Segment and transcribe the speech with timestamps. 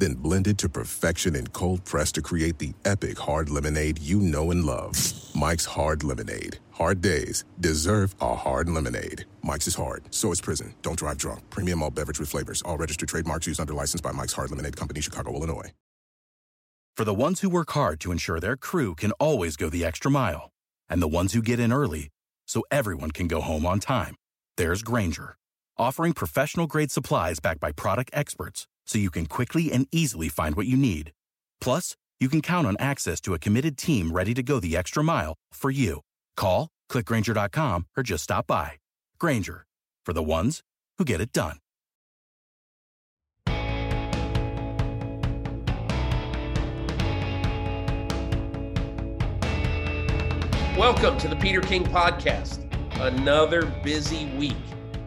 [0.00, 4.50] then blended to perfection and cold pressed to create the epic hard lemonade you know
[4.50, 4.96] and love.
[5.34, 6.58] Mike's Hard Lemonade.
[6.72, 9.24] Hard days deserve a hard lemonade.
[9.42, 10.74] Mike's is hard, so is prison.
[10.82, 11.48] Don't drive drunk.
[11.50, 12.62] Premium all beverage with flavors.
[12.62, 15.72] All registered trademarks used under license by Mike's Hard Lemonade Company, Chicago, Illinois.
[16.96, 20.10] For the ones who work hard to ensure their crew can always go the extra
[20.10, 20.50] mile,
[20.88, 22.08] and the ones who get in early
[22.46, 24.16] so everyone can go home on time,
[24.56, 25.36] there's Grainger,
[25.78, 30.56] offering professional grade supplies backed by product experts so you can quickly and easily find
[30.56, 31.12] what you need.
[31.60, 35.04] Plus, you can count on access to a committed team ready to go the extra
[35.04, 36.00] mile for you.
[36.36, 38.72] Call, clickgrainger.com, or just stop by.
[39.20, 39.64] Grainger,
[40.04, 40.60] for the ones
[40.98, 41.58] who get it done.
[50.76, 52.66] Welcome to the Peter King Podcast.
[52.98, 54.56] Another busy week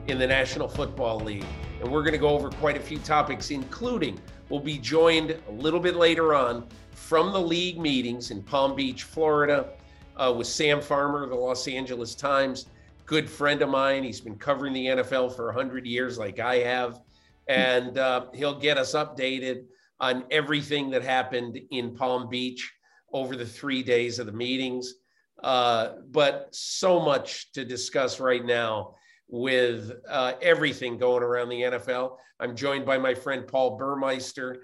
[0.08, 1.45] in the National Football League.
[1.84, 4.17] And we're going to go over quite a few topics, including
[4.48, 9.03] we'll be joined a little bit later on from the league meetings in Palm Beach,
[9.03, 9.72] Florida,
[10.16, 12.67] uh, with Sam Farmer of the Los Angeles Times,
[13.06, 14.02] good friend of mine.
[14.06, 17.02] He's been covering the NFL for 100 years, like I have.
[17.50, 19.66] And uh, he'll get us updated
[20.00, 22.72] on everything that happened in Palm Beach
[23.12, 24.94] over the three days of the meetings.
[25.44, 28.95] Uh, but so much to discuss right now
[29.34, 32.17] with uh, everything going around the NFL.
[32.39, 34.62] I'm joined by my friend Paul Burmeister.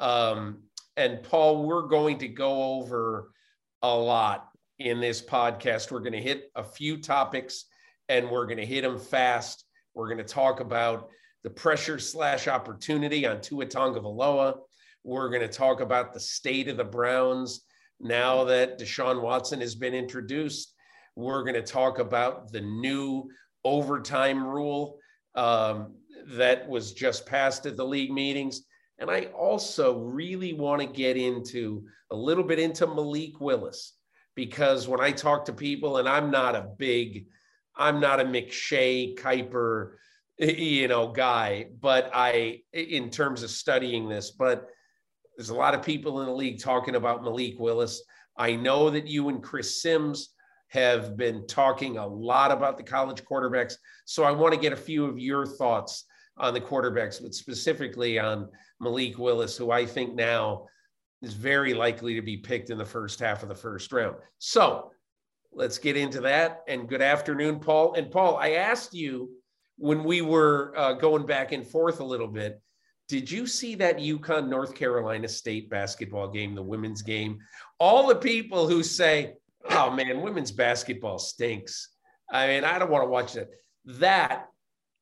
[0.00, 0.64] Um,
[0.96, 3.30] and Paul, we're going to go over
[3.80, 4.48] a lot
[4.80, 5.92] in this podcast.
[5.92, 7.66] We're going to hit a few topics
[8.08, 9.64] and we're going to hit them fast.
[9.94, 11.10] We're going to talk about
[11.44, 14.56] the pressure slash opportunity on Tua Tagovailoa.
[15.04, 17.60] We're going to talk about the state of the Browns
[18.00, 20.74] now that Deshaun Watson has been introduced,
[21.14, 23.28] we're going to talk about the new
[23.68, 24.98] overtime rule
[25.34, 25.94] um,
[26.30, 28.62] that was just passed at the league meetings.
[28.98, 33.94] And I also really want to get into a little bit into Malik Willis
[34.34, 37.26] because when I talk to people, and I'm not a big,
[37.76, 39.92] I'm not a McShay, Kiper,
[40.38, 44.68] you know, guy, but I, in terms of studying this, but
[45.36, 48.02] there's a lot of people in the league talking about Malik Willis.
[48.36, 50.30] I know that you and Chris Simms
[50.68, 53.74] have been talking a lot about the college quarterbacks.
[54.04, 56.04] So I want to get a few of your thoughts
[56.36, 58.48] on the quarterbacks, but specifically on
[58.80, 60.66] Malik Willis, who I think now
[61.22, 64.16] is very likely to be picked in the first half of the first round.
[64.38, 64.92] So
[65.52, 66.62] let's get into that.
[66.68, 67.94] And good afternoon, Paul.
[67.94, 69.30] And Paul, I asked you
[69.78, 72.60] when we were uh, going back and forth a little bit
[73.08, 77.38] did you see that UConn North Carolina State basketball game, the women's game?
[77.80, 79.32] All the people who say,
[79.78, 81.90] oh man, women's basketball stinks.
[82.30, 83.48] I mean, I don't want to watch that.
[83.84, 84.46] That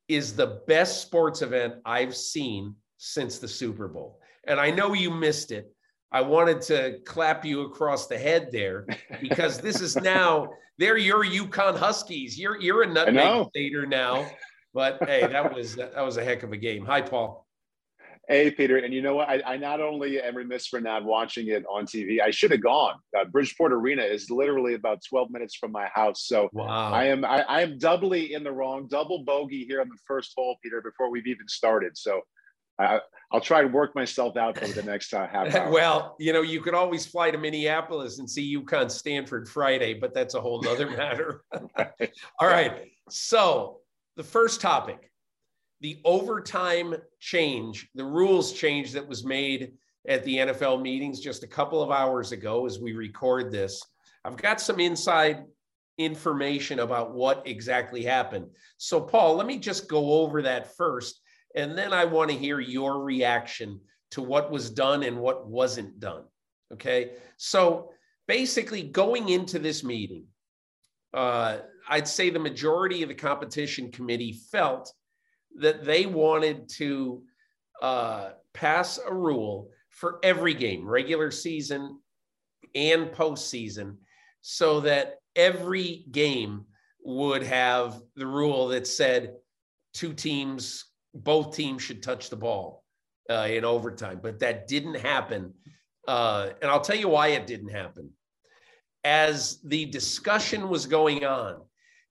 [0.09, 4.21] is the best sports event I've seen since the Super Bowl.
[4.47, 5.73] And I know you missed it.
[6.13, 8.87] I wanted to clap you across the head there
[9.21, 12.39] because this is now they're your UConn Huskies.
[12.39, 14.31] You're you're a nutmeg stater now.
[14.73, 16.85] But hey, that was that was a heck of a game.
[16.85, 17.46] Hi, Paul.
[18.29, 18.79] Hey, Peter.
[18.79, 19.29] And you know what?
[19.29, 22.63] I, I, not only am remiss for not watching it on TV, I should have
[22.63, 22.95] gone.
[23.17, 26.27] Uh, Bridgeport Arena is literally about 12 minutes from my house.
[26.27, 26.93] So wow.
[26.93, 30.33] I am I, I, am doubly in the wrong, double bogey here on the first
[30.37, 31.97] hole, Peter, before we've even started.
[31.97, 32.23] So
[32.81, 33.01] I,
[33.33, 35.71] will try to work myself out for the next uh, half hour.
[35.71, 40.13] well, you know, you could always fly to Minneapolis and see UConn Stanford Friday, but
[40.13, 41.45] that's a whole other matter.
[42.41, 42.91] All right.
[43.09, 43.79] So
[44.17, 45.13] the first topic
[45.81, 49.73] the overtime change, the rules change that was made
[50.09, 53.83] at the NFL meetings just a couple of hours ago as we record this.
[54.25, 55.45] I've got some inside
[55.99, 58.49] information about what exactly happened.
[58.79, 61.21] So, Paul, let me just go over that first,
[61.55, 63.81] and then I want to hear your reaction
[64.13, 66.25] to what was done and what wasn't done.
[66.72, 67.13] Okay.
[67.37, 67.91] So,
[68.29, 70.25] basically, going into this meeting,
[71.15, 71.59] uh,
[71.89, 74.93] I'd say the majority of the competition committee felt
[75.61, 77.23] that they wanted to
[77.83, 81.99] uh, pass a rule for every game, regular season
[82.75, 83.97] and postseason,
[84.43, 86.65] so that every game
[87.03, 89.35] would have the rule that said
[89.95, 92.85] two teams, both teams should touch the ball
[93.31, 94.21] uh, in overtime.
[94.23, 95.55] But that didn't happen.
[96.07, 98.11] Uh, and I'll tell you why it didn't happen.
[99.05, 101.61] As the discussion was going on,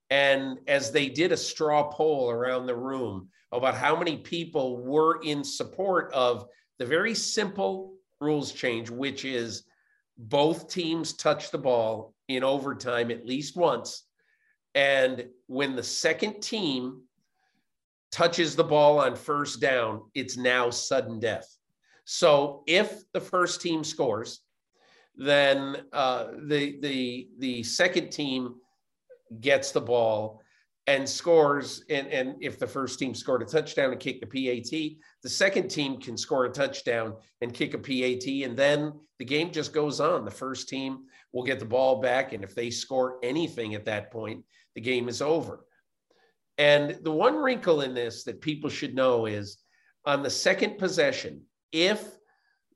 [0.10, 5.20] and as they did a straw poll around the room about how many people were
[5.24, 6.46] in support of
[6.78, 9.64] the very simple rules change, which is
[10.18, 14.04] both teams touch the ball in overtime at least once.
[14.74, 17.04] And when the second team
[18.12, 21.48] touches the ball on first down, it's now sudden death.
[22.06, 24.42] So if the first team scores,
[25.18, 28.56] then uh, the the the second team
[29.42, 30.42] gets the ball
[30.88, 31.84] and scores.
[31.90, 35.70] And, and if the first team scored a touchdown and kicked a PAT, the second
[35.70, 38.28] team can score a touchdown and kick a PAT.
[38.48, 40.26] And then the game just goes on.
[40.26, 42.34] The first team will get the ball back.
[42.34, 44.44] And if they score anything at that point,
[44.76, 45.66] the game is over.
[46.58, 49.58] And the one wrinkle in this that people should know is
[50.06, 51.42] on the second possession,
[51.72, 52.18] if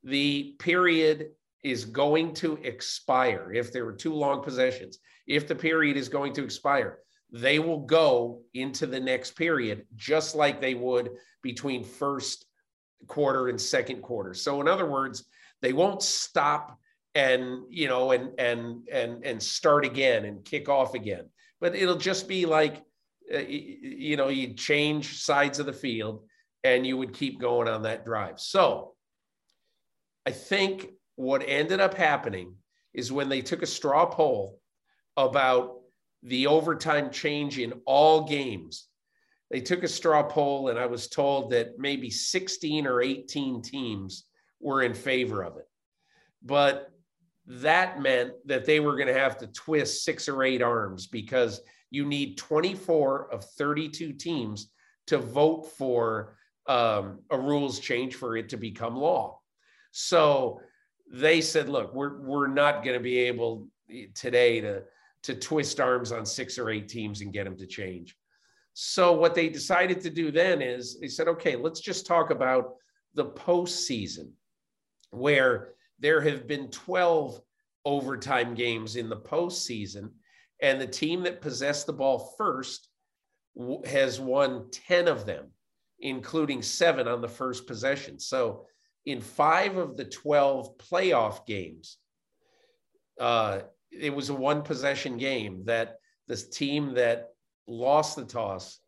[0.03, 1.29] the period
[1.63, 4.99] is going to expire, if there were two long possessions,
[5.29, 6.99] if the period is going to expire,
[7.31, 11.11] they will go into the next period just like they would
[11.43, 12.45] between first
[13.07, 14.33] quarter and second quarter.
[14.33, 15.25] So in other words,
[15.61, 16.77] they won't stop
[17.15, 21.25] and you know and and and and start again and kick off again.
[21.61, 22.83] But it'll just be like
[23.33, 26.23] uh, you know you change sides of the field
[26.63, 28.39] and you would keep going on that drive.
[28.39, 28.95] So
[30.25, 32.55] I think what ended up happening
[32.93, 34.59] is when they took a straw poll
[35.25, 35.80] about
[36.24, 38.88] the overtime change in all games.
[39.51, 44.25] They took a straw poll, and I was told that maybe 16 or 18 teams
[44.62, 45.68] were in favor of it.
[46.44, 46.92] But
[47.48, 51.62] that meant that they were going to have to twist six or eight arms because
[51.89, 54.71] you need 24 of 32 teams
[55.07, 56.38] to vote for
[56.68, 59.39] um, a rules change for it to become law.
[59.92, 60.62] So
[61.12, 63.68] they said, look, we're, we're not going to be able
[64.13, 64.83] today to
[65.24, 68.16] to twist arms on six or eight teams and get them to change.
[68.74, 72.75] So what they decided to do then is they said, okay, let's just talk about
[73.13, 74.31] the postseason,
[75.12, 77.42] where there have been 12
[77.83, 80.12] overtime games in the postseason,
[80.62, 82.88] and the team that possessed the ball first
[83.86, 85.48] has won 10 of them,
[86.00, 88.19] including seven on the first possession.
[88.19, 88.66] So
[89.06, 91.98] in five of the 12 playoff games,
[93.19, 95.97] uh, it was a one possession game that
[96.27, 97.30] this team that
[97.68, 98.80] lost the toss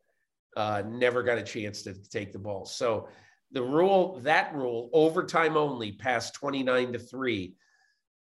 [0.58, 2.66] uh, never got a chance to take the ball.
[2.66, 3.08] So
[3.52, 7.54] the rule, that rule, overtime only, passed 29 to 3.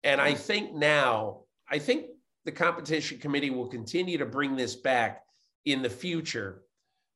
[0.03, 2.07] And I think now, I think
[2.45, 5.21] the competition committee will continue to bring this back
[5.65, 6.63] in the future.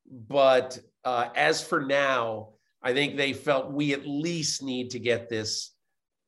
[0.10, 2.50] But uh, as for now,
[2.81, 5.74] I think they felt we at least need to get this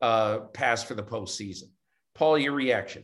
[0.02, 1.70] uh, passed for the postseason.
[2.16, 3.04] Paul, your reaction?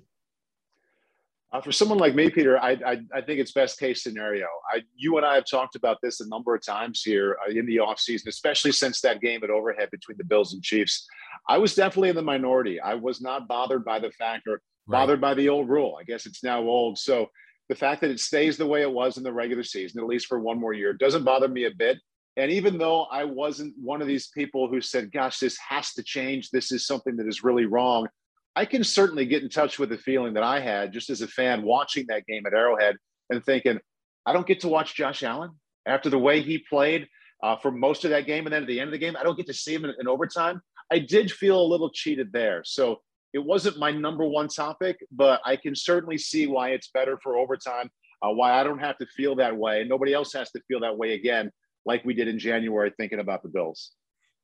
[1.56, 4.46] Uh, for someone like me, Peter, I, I, I, think it's best case scenario.
[4.74, 7.66] I, you and I have talked about this a number of times here uh, in
[7.66, 11.08] the offseason, especially since that game at Arrowhead between the Bills and Chiefs.
[11.48, 12.82] I was definitely in the minority.
[12.82, 14.54] I was not bothered by the fact or
[14.88, 15.00] right.
[15.00, 15.98] bothered by the old rule.
[15.98, 16.98] I guess it's now old.
[16.98, 17.30] So
[17.70, 20.28] the fact that it stays the way it was in the regular season, at least
[20.28, 22.00] for one more year, doesn't bother me a bit.
[22.36, 26.04] And even though I wasn't one of these people who said, gosh, this has to
[26.04, 28.10] change, this is something that is really wrong,
[28.56, 31.28] I can certainly get in touch with the feeling that I had just as a
[31.28, 32.96] fan watching that game at Arrowhead
[33.30, 33.80] and thinking,
[34.26, 35.52] I don't get to watch Josh Allen
[35.86, 37.08] after the way he played
[37.44, 38.46] uh, for most of that game.
[38.46, 39.94] And then at the end of the game, I don't get to see him in,
[40.00, 40.62] in overtime.
[40.92, 42.62] I did feel a little cheated there.
[42.64, 43.02] So
[43.34, 47.38] it wasn't my number one topic, but I can certainly see why it's better for
[47.38, 47.90] overtime,
[48.22, 49.82] uh, why I don't have to feel that way.
[49.82, 51.52] And Nobody else has to feel that way again,
[51.86, 53.92] like we did in January thinking about the Bills.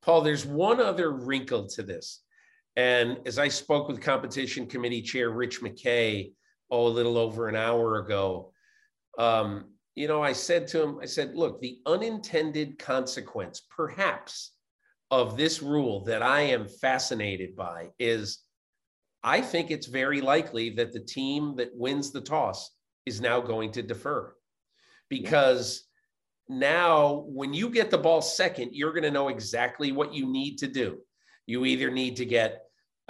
[0.02, 2.22] Paul, there's one other wrinkle to this.
[2.76, 6.32] And as I spoke with competition committee chair Rich McKay,
[6.70, 8.52] oh, a little over an hour ago,
[9.18, 14.52] um, you know, I said to him, I said, look, the unintended consequence, perhaps,
[15.10, 18.38] of this rule that I am fascinated by is
[19.22, 22.70] I think it's very likely that the team that wins the toss
[23.04, 24.34] is now going to defer
[25.10, 25.84] because
[26.48, 30.56] now when you get the ball second, you're going to know exactly what you need
[30.58, 30.98] to do.
[31.46, 32.61] You either need to get,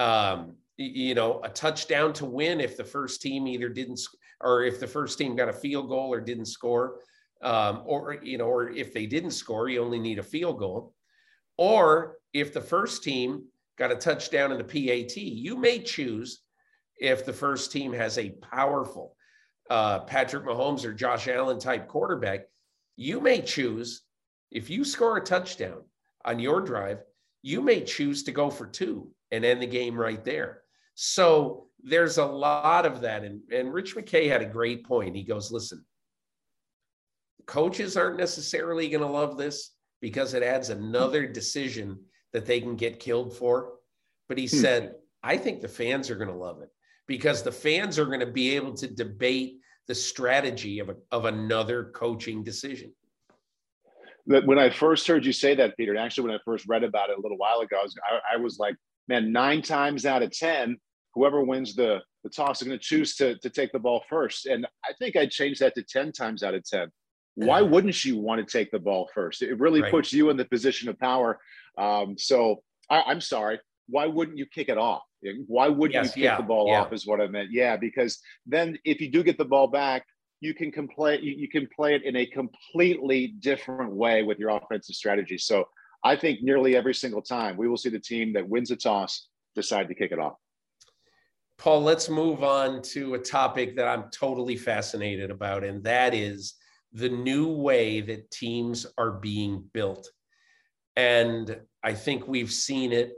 [0.03, 4.01] um, you know, a touchdown to win if the first team either didn't,
[4.41, 7.01] or if the first team got a field goal or didn't score,
[7.43, 10.93] um, or you know, or if they didn't score, you only need a field goal,
[11.57, 13.45] or if the first team
[13.79, 16.41] got a touchdown in the PAT, you may choose
[16.97, 19.17] if the first team has a powerful
[19.71, 22.41] uh, Patrick Mahomes or Josh Allen type quarterback,
[22.97, 24.03] you may choose
[24.51, 25.83] if you score a touchdown
[26.25, 26.99] on your drive,
[27.43, 30.63] you may choose to go for two and end the game right there.
[30.95, 33.25] So there's a lot of that.
[33.25, 35.17] And, and Rich McKay had a great point.
[35.17, 35.85] He goes, listen,
[37.47, 39.71] coaches aren't necessarily going to love this
[40.01, 41.99] because it adds another decision
[42.33, 43.75] that they can get killed for.
[44.29, 44.57] but he hmm.
[44.57, 46.71] said, I think the fans are going to love it
[47.07, 51.25] because the fans are going to be able to debate the strategy of, a, of
[51.25, 52.93] another coaching decision.
[54.27, 56.85] That when I first heard you say that, Peter, and actually when I first read
[56.85, 58.77] about it a little while ago, I was, I, I was like,
[59.09, 60.77] man, nine times out of 10,
[61.15, 64.47] whoever wins the, the toss is going to choose to, to take the ball first.
[64.47, 66.89] And I think I changed that to 10 times out of 10.
[67.35, 69.43] Why wouldn't you want to take the ball first?
[69.43, 69.91] It really right.
[69.91, 71.41] puts you in the position of power.
[71.79, 73.59] Um, so I, I'm sorry.
[73.89, 75.03] Why wouldn't you kick it off?
[75.47, 76.83] Why wouldn't yes, you kick yeah, the ball yeah.
[76.83, 76.93] off?
[76.93, 77.49] Is what I meant.
[77.51, 80.05] Yeah, because then if you do get the ball back,
[80.43, 84.97] you can play you, can play it in a completely different way with your offensive
[84.97, 85.39] strategy.
[85.39, 85.69] So
[86.05, 89.29] I think nearly every single time we will see the team that wins a toss
[89.55, 90.35] decide to kick it off.
[91.59, 96.55] Paul, let's move on to a topic that I'm totally fascinated about, and that is
[96.93, 100.11] the new way that teams are being built.
[100.97, 103.13] And I think we've seen it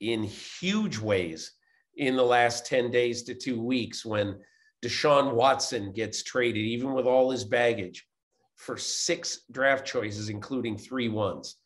[0.00, 1.52] in huge ways
[1.96, 4.38] in the last 10 days to two weeks when
[4.82, 8.06] Deshaun Watson gets traded, even with all his baggage,
[8.56, 11.56] for six draft choices, including three ones.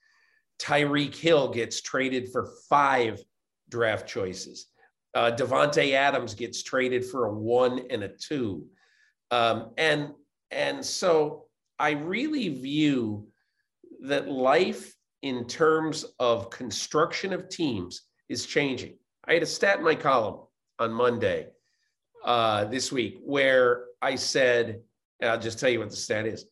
[0.60, 3.20] Tyreek Hill gets traded for five
[3.68, 4.66] draft choices.
[5.14, 8.66] Uh, Davante Adams gets traded for a one and a two.
[9.30, 10.10] Um, and,
[10.50, 11.44] and so
[11.78, 13.28] I really view
[14.02, 18.98] that life in terms of construction of teams is changing.
[19.26, 20.40] I had a stat in my column
[20.78, 21.48] on Monday
[22.24, 24.80] uh, this week where I said,
[25.20, 26.46] and I'll just tell you what the stat is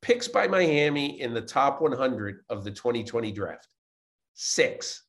[0.00, 3.68] picks by Miami in the top 100 of the 2020 draft.
[4.34, 5.02] Six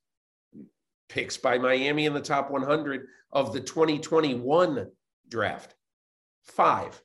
[1.10, 4.88] picks by Miami in the top 100 of the 2021
[5.28, 5.76] draft.
[6.44, 7.02] Five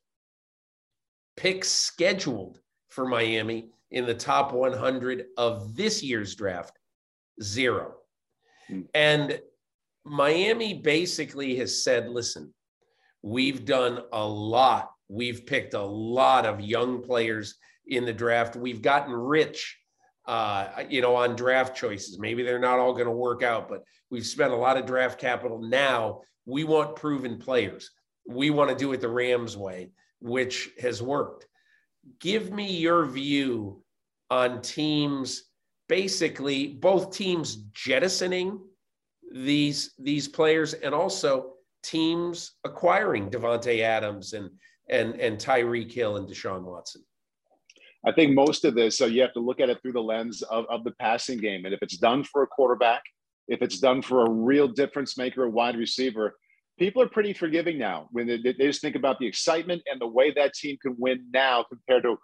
[1.37, 6.79] picks scheduled for Miami in the top 100 of this year's draft.
[7.43, 7.97] Zero.
[8.69, 8.83] Hmm.
[8.95, 9.41] And
[10.05, 12.53] Miami basically has said, listen,
[13.25, 14.91] we've done a lot.
[15.09, 17.55] We've picked a lot of young players
[17.87, 18.55] in the draft.
[18.55, 19.79] We've gotten rich,
[20.27, 22.19] uh, you know, on draft choices.
[22.19, 25.19] Maybe they're not all going to work out, but we've spent a lot of draft
[25.19, 25.59] capital.
[25.59, 27.91] Now we want proven players.
[28.27, 29.91] We want to do it the Rams way,
[30.21, 31.47] which has worked.
[32.21, 33.83] Give me your view
[34.31, 35.45] on teams
[35.89, 38.59] basically both teams jettisoning
[39.33, 41.54] these these players and also
[41.85, 44.51] teams acquiring Davante Adams and
[44.91, 47.03] and and Tyreek Hill and Deshaun Watson.
[48.07, 50.43] I think most of this, so you have to look at it through the lens
[50.43, 51.65] of, of the passing game.
[51.65, 53.03] And if it's done for a quarterback,
[53.49, 56.37] if it's done for a real difference maker, a wide receiver,
[56.79, 60.07] people are pretty forgiving now when they, they just think about the excitement and the
[60.07, 62.17] way that team can win now compared to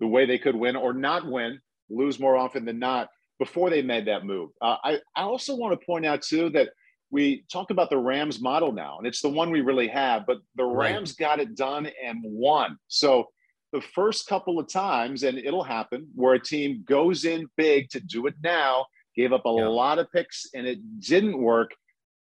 [0.00, 3.82] the way they could win or not win lose more often than not before they
[3.82, 4.50] made that move.
[4.60, 6.70] Uh, I, I also want to point out, too, that
[7.12, 10.38] we talk about the Rams model now, and it's the one we really have, but
[10.56, 11.26] the Rams right.
[11.26, 12.78] got it done and won.
[12.88, 13.28] So
[13.70, 18.00] the first couple of times, and it'll happen, where a team goes in big to
[18.00, 19.68] do it now, gave up a yeah.
[19.68, 21.72] lot of picks, and it didn't work.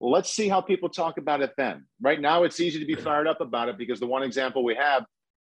[0.00, 1.84] Let's see how people talk about it then.
[2.00, 4.74] Right now, it's easy to be fired up about it because the one example we
[4.74, 5.04] have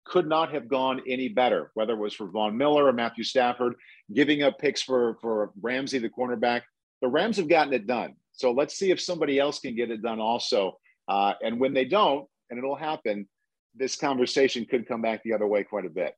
[0.04, 3.76] could not have gone any better, whether it was for Von Miller or Matthew Stafford,
[4.12, 6.62] giving up picks for, for Ramsey, the cornerback.
[7.02, 8.16] The Rams have gotten it done.
[8.38, 10.78] So let's see if somebody else can get it done also.
[11.08, 13.28] Uh, and when they don't, and it'll happen,
[13.76, 16.14] this conversation could come back the other way quite a bit.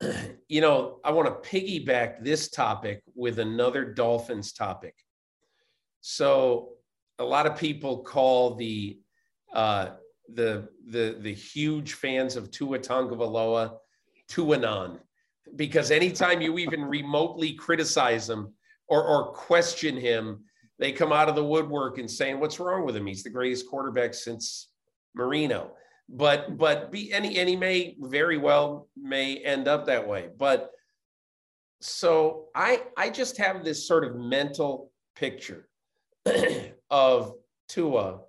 [0.46, 4.94] You know, I want to piggyback this topic with another Dolphins topic.
[6.02, 6.74] So,
[7.18, 9.00] a lot of people call the
[9.54, 9.92] uh,
[10.32, 13.78] the the the huge fans of Tua Tagovailoa
[14.30, 14.98] Tuanon,
[15.56, 18.52] because anytime you even remotely criticize him
[18.86, 20.44] or or question him,
[20.78, 23.06] they come out of the woodwork and saying, "What's wrong with him?
[23.06, 24.70] He's the greatest quarterback since
[25.14, 25.72] Marino."
[26.08, 30.30] But but be any and he may very well may end up that way.
[30.36, 30.70] But
[31.80, 35.68] so I I just have this sort of mental picture
[36.90, 37.34] of
[37.68, 38.20] Tua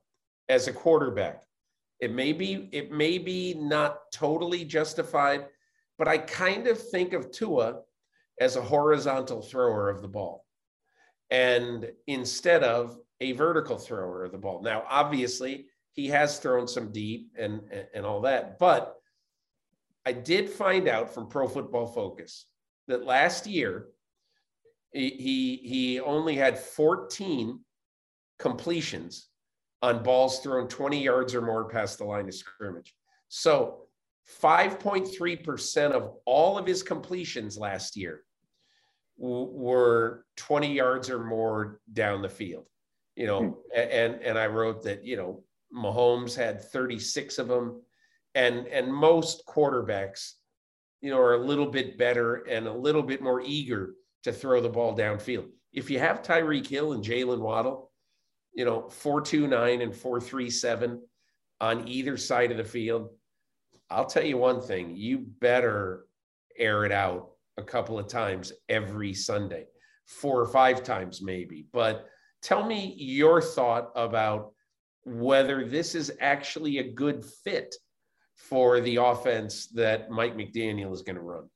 [0.48, 1.46] as a quarterback
[2.00, 5.48] it may be it may be not totally justified,
[5.98, 7.82] but I kind of think of Tua
[8.40, 10.45] as a horizontal thrower of the ball,
[11.30, 14.62] and instead of a vertical thrower of the ball.
[14.62, 17.62] Now, obviously, he has thrown some deep and
[17.94, 18.96] and all that, but
[20.06, 22.46] I did find out from Pro Football Focus
[22.88, 23.88] that last year
[24.92, 27.60] he he only had 14
[28.38, 29.30] completions
[29.82, 32.94] on balls thrown 20 yards or more past the line of scrimmage.
[33.30, 33.86] So
[34.42, 38.25] 5.3% of all of his completions last year
[39.18, 42.66] were 20 yards or more down the field.
[43.16, 43.80] You know, hmm.
[43.80, 45.44] and and I wrote that you know
[45.74, 47.82] Mahomes had 36 of them,
[48.34, 50.34] and and most quarterbacks,
[51.02, 53.94] you know, are a little bit better and a little bit more eager
[54.24, 55.48] to throw the ball downfield.
[55.72, 57.92] If you have Tyreek Hill and Jaylen Waddle,
[58.54, 61.02] you know, 429 and 437
[61.62, 63.10] on either side of the field,
[63.90, 66.06] I'll tell you one thing, you better
[66.58, 69.66] air it out a couple of times every Sunday,
[70.06, 71.68] four or five times maybe.
[71.72, 72.08] But
[72.42, 74.54] tell me your thought about
[75.04, 77.76] whether this is actually a good fit
[78.36, 81.50] for the offense that Mike McDaniel is going to run.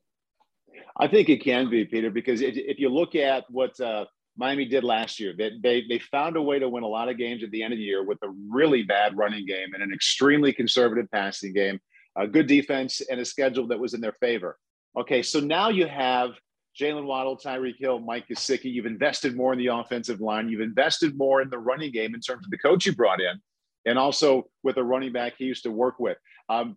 [0.98, 4.06] I think it can be, Peter, because if you look at what uh,
[4.38, 7.18] Miami did last year, they, they, they found a way to win a lot of
[7.18, 9.91] games at the end of the year with a really bad running game and an
[9.94, 11.79] extremely conservative passing game,
[12.18, 14.58] a good defense, and a schedule that was in their favor.
[15.00, 16.32] Okay, so now you have
[16.77, 18.65] Jaylen Waddle, Tyreek Hill, Mike Gesicki.
[18.65, 20.50] You've invested more in the offensive line.
[20.50, 23.39] You've invested more in the running game in terms of the coach you brought in,
[23.86, 26.18] and also with a running back he used to work with.
[26.50, 26.75] Um,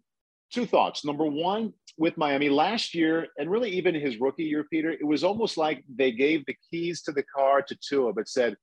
[0.53, 1.05] two thoughts.
[1.05, 5.25] Number one, with Miami last year, and really even his rookie year, Peter, it was
[5.25, 8.57] almost like they gave the keys to the car to Tua, but said,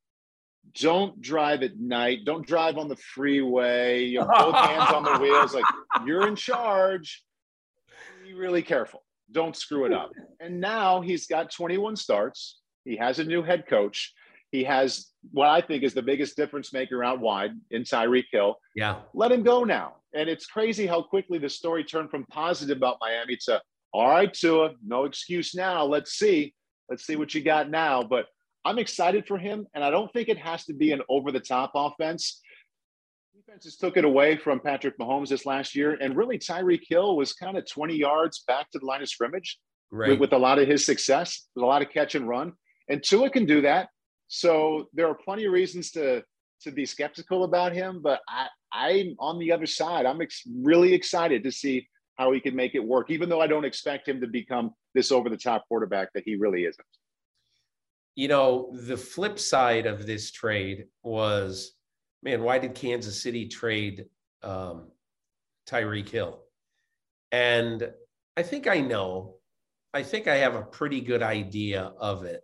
[0.79, 2.19] don't drive at night.
[2.23, 4.05] Don't drive on the freeway.
[4.05, 5.53] You know, both hands on the wheels.
[5.53, 5.65] Like
[6.05, 7.23] you're in charge.
[8.23, 9.03] Be really careful.
[9.31, 10.11] Don't screw it up.
[10.41, 12.59] And now he's got 21 starts.
[12.85, 14.13] He has a new head coach.
[14.51, 18.55] He has what I think is the biggest difference maker out wide in Tyreek Hill.
[18.73, 19.01] Yeah.
[19.13, 19.95] Let him go now.
[20.15, 24.31] And it's crazy how quickly the story turned from positive about Miami to all right,
[24.33, 25.83] Tua, no excuse now.
[25.83, 26.53] Let's see.
[26.89, 28.03] Let's see what you got now.
[28.03, 28.27] But
[28.63, 29.67] I'm excited for him.
[29.73, 32.41] And I don't think it has to be an over the top offense.
[33.49, 35.97] Defenses took it away from Patrick Mahomes this last year.
[35.99, 39.57] And really, Tyreek Hill was kind of 20 yards back to the line of scrimmage
[39.89, 40.11] right.
[40.11, 41.47] with, with, a lot of his success.
[41.55, 42.53] There's a lot of catch and run.
[42.89, 43.89] And Tua can do that.
[44.27, 46.23] So there are plenty of reasons to
[46.61, 50.05] to be skeptical about him, but I, I'm on the other side.
[50.05, 53.47] I'm ex- really excited to see how he can make it work, even though I
[53.47, 56.85] don't expect him to become this over the top quarterback that he really isn't.
[58.15, 61.78] You know, the flip side of this trade was
[62.23, 64.05] man, why did Kansas City trade
[64.43, 64.89] um,
[65.67, 66.41] Tyreek Hill?
[67.31, 67.91] And
[68.35, 69.35] I think I know.
[69.93, 72.41] I think I have a pretty good idea of it.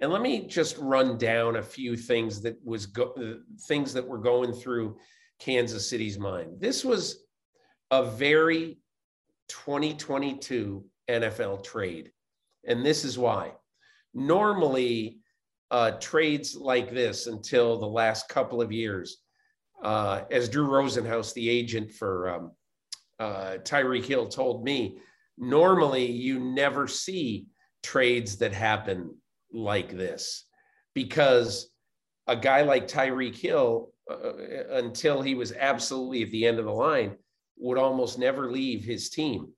[0.00, 4.18] And let me just run down a few things that was go- things that were
[4.18, 4.98] going through
[5.38, 6.60] Kansas City's mind.
[6.60, 7.24] This was
[7.90, 8.78] a very
[9.48, 12.10] 2022 NFL trade.
[12.66, 13.52] And this is why.
[14.14, 15.21] Normally,
[15.72, 19.16] uh, trades like this until the last couple of years,
[19.82, 22.52] uh, as Drew Rosenhaus, the agent for um,
[23.18, 24.98] uh, Tyreek Hill, told me,
[25.38, 27.46] normally you never see
[27.82, 29.16] trades that happen
[29.50, 30.44] like this
[30.94, 31.70] because
[32.26, 36.66] a guy like Tyreek Hill, uh, uh, until he was absolutely at the end of
[36.66, 37.16] the line,
[37.56, 39.48] would almost never leave his team.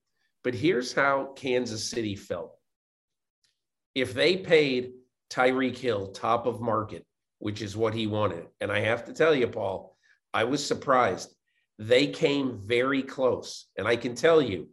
[0.44, 2.57] But here's how Kansas City felt.
[3.96, 4.92] If they paid
[5.30, 7.04] Tyreek Hill top of market,
[7.38, 9.96] which is what he wanted, and I have to tell you, Paul,
[10.32, 11.34] I was surprised.
[11.78, 13.66] They came very close.
[13.78, 14.68] And I can tell you,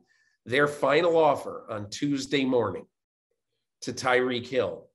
[0.45, 2.85] their final offer on Tuesday morning
[3.81, 4.87] to Tyreek Hill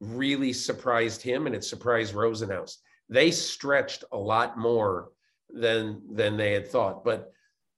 [0.00, 2.78] really surprised him and it surprised Rosenhaus.
[3.08, 5.10] They stretched a lot more
[5.50, 7.04] than than they had thought.
[7.04, 7.32] But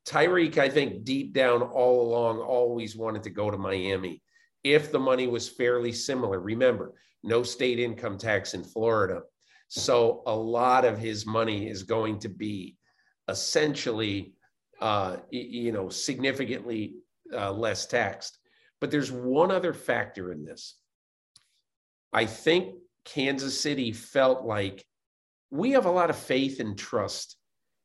[0.07, 4.23] Tyreek, I think deep down all along, always wanted to go to Miami
[4.65, 6.41] if the money was fairly similar.
[6.41, 9.23] Remember, no state income tax in Florida.
[9.69, 12.77] So a lot of his money is going to be
[13.29, 14.35] essentially,
[14.81, 16.97] uh, you know, significantly
[17.33, 18.39] uh, less taxed.
[18.81, 20.79] But there's one other factor in this.
[22.13, 24.85] I think Kansas City felt like
[25.51, 27.37] we have a lot of faith and trust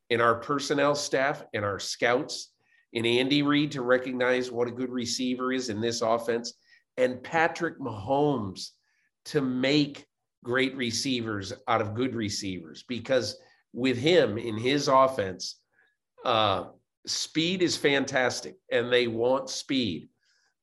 [0.10, 2.52] in our personnel staff and our scouts,
[2.94, 6.56] in Andy Reid to recognize what a good receiver is in this offense,
[7.00, 8.70] and Patrick Mahomes
[9.26, 10.06] to make
[10.44, 12.84] great receivers out of good receivers.
[12.88, 13.38] Because
[13.74, 15.60] with him in his offense,
[16.26, 16.66] uh,
[17.06, 20.10] speed is fantastic and they want speed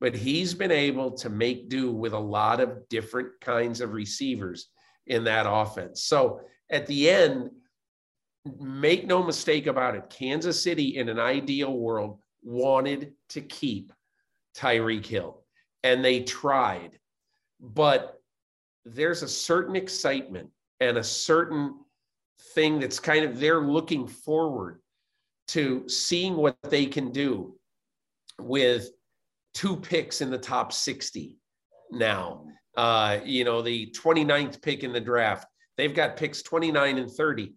[0.00, 4.68] but he's been able to make do with a lot of different kinds of receivers
[5.06, 6.02] in that offense.
[6.02, 7.50] So at the end,
[8.60, 13.92] make no mistake about it, Kansas City in an ideal world wanted to keep
[14.56, 15.42] Tyreek Hill
[15.82, 16.98] and they tried.
[17.60, 18.20] But
[18.84, 21.74] there's a certain excitement and a certain
[22.54, 24.80] thing that's kind of they're looking forward
[25.48, 27.56] to seeing what they can do
[28.40, 28.90] with
[29.54, 31.38] two picks in the top 60
[31.90, 32.44] now.
[32.76, 37.54] Uh, you know, the 29th pick in the draft, they've got picks 29 and 30.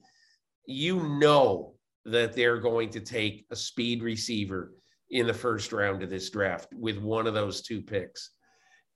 [0.65, 1.73] You know
[2.05, 4.71] that they're going to take a speed receiver
[5.11, 8.31] in the first round of this draft with one of those two picks.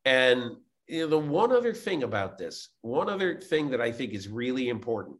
[0.06, 0.52] And
[0.88, 4.28] you know, the one other thing about this, one other thing that I think is
[4.28, 5.18] really important.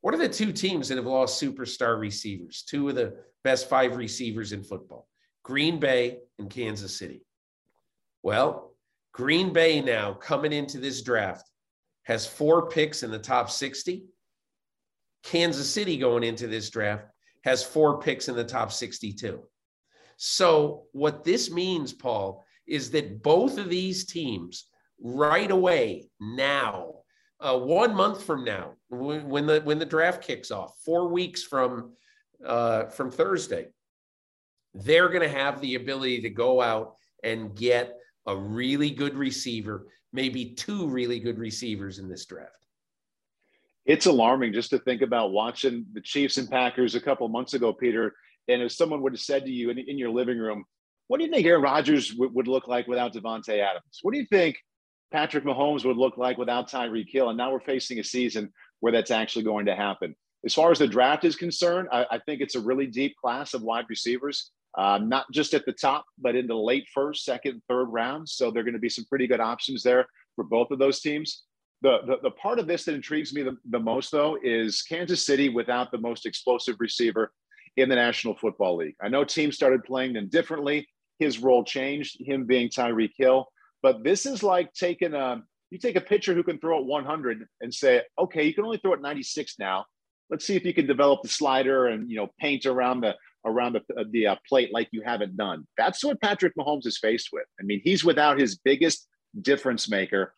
[0.00, 2.62] What are the two teams that have lost superstar receivers?
[2.68, 5.08] Two of the best five receivers in football
[5.42, 7.24] Green Bay and Kansas City.
[8.22, 8.74] Well,
[9.12, 11.48] Green Bay now coming into this draft
[12.02, 14.04] has four picks in the top 60.
[15.22, 17.06] Kansas City going into this draft
[17.44, 19.40] has four picks in the top 62.
[20.16, 24.66] So, what this means, Paul, is that both of these teams
[25.00, 26.94] right away now,
[27.40, 31.92] uh, one month from now, when, the when the draft kicks off, four weeks from
[32.44, 33.68] uh, from Thursday,
[34.74, 37.96] they're going to have the ability to go out and get
[38.26, 42.50] a really good receiver, maybe two really good receivers in this draft.
[43.86, 47.72] It's alarming just to think about watching the Chiefs and Packers a couple months ago,
[47.72, 48.14] Peter.
[48.48, 50.64] And if someone would have said to you in, in your living room,
[51.08, 54.00] what do you think Aaron Rodgers w- would look like without Davante Adams?
[54.02, 54.56] What do you think
[55.12, 57.28] Patrick Mahomes would look like without Tyreek Hill?
[57.28, 60.14] And now we're facing a season where that's actually going to happen.
[60.44, 63.54] As far as the draft is concerned, I, I think it's a really deep class
[63.54, 67.62] of wide receivers, um, not just at the top, but in the late first, second,
[67.68, 68.34] third rounds.
[68.34, 71.00] So there are going to be some pretty good options there for both of those
[71.00, 71.44] teams.
[71.80, 75.24] The, the, the part of this that intrigues me the, the most, though, is Kansas
[75.24, 77.32] City without the most explosive receiver
[77.76, 78.96] in the National Football League.
[79.02, 80.88] I know teams started playing them differently.
[81.18, 83.46] His role changed, him being Tyreek Hill.
[83.82, 87.46] But this is like taking a you take a pitcher who can throw at 100
[87.60, 89.84] and say, okay, you can only throw at 96 now.
[90.30, 93.74] Let's see if you can develop the slider and you know paint around the around
[93.74, 95.66] the, the uh, plate like you haven't done.
[95.76, 97.44] That's what Patrick Mahomes is faced with.
[97.60, 99.06] I mean, he's without his biggest
[99.40, 100.34] difference maker.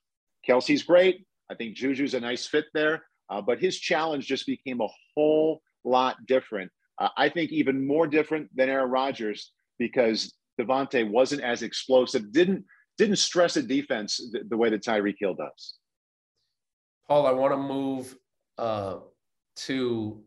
[0.46, 1.24] Kelce's great.
[1.50, 5.60] I think Juju's a nice fit there, uh, but his challenge just became a whole
[5.84, 11.62] lot different uh, I think even more different than Aaron Rodgers because Davante wasn't as
[11.62, 12.64] explosive, didn't
[12.98, 15.74] didn't stress a defense the, the way that Tyreek Hill does.
[17.06, 18.16] Paul, I want to move
[18.56, 18.96] uh,
[19.56, 20.22] to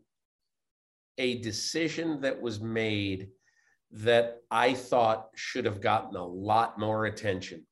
[1.18, 3.28] a decision that was made
[3.90, 7.66] that I thought should have gotten a lot more attention.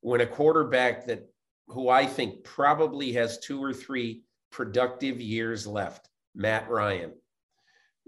[0.00, 1.28] When a quarterback that
[1.68, 7.12] who I think probably has two or three productive years left, Matt Ryan,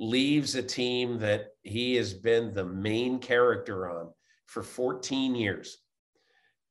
[0.01, 4.09] leaves a team that he has been the main character on
[4.47, 5.79] for 14 years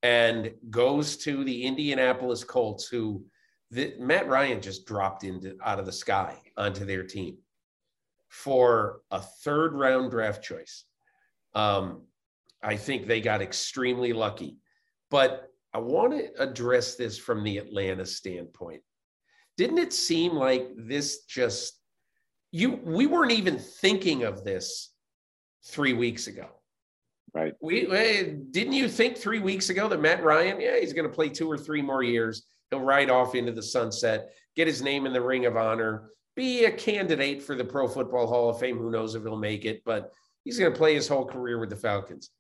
[0.02, 3.24] and goes to the Indianapolis Colts, who
[3.70, 7.38] the, Matt Ryan just dropped into out of the sky onto their team
[8.30, 10.86] for a third round draft choice.
[11.54, 12.02] Um,
[12.64, 14.58] I think they got extremely lucky.
[15.12, 18.82] But I want to address this from the Atlanta standpoint.
[19.56, 21.79] Didn't it seem like this just
[22.52, 24.92] you we weren't even thinking of this
[25.66, 26.48] three weeks ago.
[27.34, 27.54] Right.
[27.62, 31.30] We didn't you think three weeks ago that Matt Ryan, yeah, he's going to play
[31.30, 32.44] two or three more years.
[32.72, 36.66] He'll ride off into the sunset, get his name in the Ring of Honor, be
[36.66, 38.78] a candidate for the Pro Football Hall of Fame.
[38.78, 40.12] Who knows if he'll make it, but
[40.44, 42.32] he's going to play his whole career with the Falcons.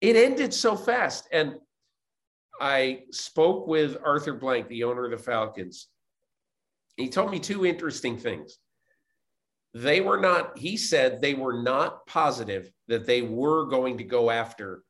[0.00, 1.54] It ended so fast, and
[2.60, 5.88] I spoke with Arthur Blank, the owner of the Falcons.
[6.96, 8.58] He told me two interesting things
[9.74, 14.30] they were not, he said they were not positive that they were going to go
[14.30, 14.82] after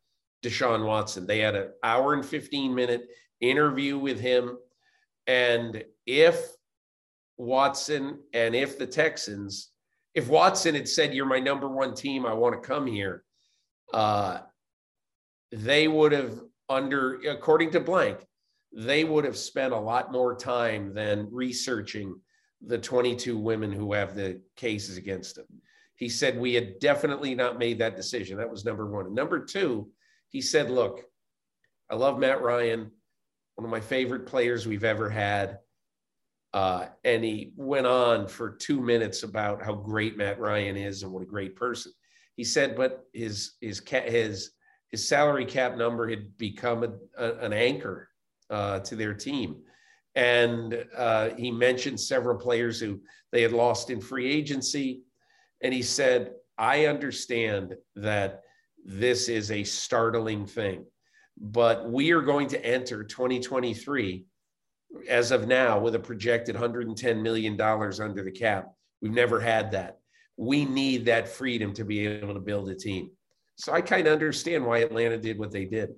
[0.43, 1.27] Deshaun Watson.
[1.27, 3.09] They had an hour and 15 minute
[3.41, 4.57] interview with him.
[5.27, 6.41] And if
[7.37, 9.71] Watson and if the Texans,
[10.15, 13.25] if Watson had said, You're my number one team, I want to come here,
[13.93, 14.41] uh,
[15.53, 18.27] they would have, under, according to Blank,
[18.73, 22.21] they would have spent a lot more time than researching
[22.67, 25.47] the 22 women who have the cases against him.
[25.97, 28.39] He said we had definitely not made that decision.
[28.39, 29.07] That was number one.
[29.07, 29.91] And number two,
[30.29, 31.03] he said, Look,
[31.91, 32.91] I love Matt Ryan,
[33.57, 35.59] one of my favorite players we've ever had.
[36.55, 41.13] Uh, and he went on for two minutes about how great Matt Ryan is and
[41.13, 41.93] what a great person.
[42.37, 44.53] He said, but his his his
[44.91, 46.93] his salary cap number had become a,
[47.23, 48.09] a, an anchor
[48.49, 49.57] uh, to their team.
[50.19, 53.01] And uh, he mentioned several players who
[53.31, 55.03] they had lost in free agency.
[55.63, 58.43] And he said, I understand that
[58.85, 60.87] this is a startling thing,
[61.41, 64.25] but we are going to enter 2023
[65.09, 68.73] as of now with a projected $110 million under the cap.
[69.01, 69.99] We've never had that.
[70.37, 73.11] We need that freedom to be able to build a team.
[73.55, 75.91] So I kind of understand why Atlanta did what they did.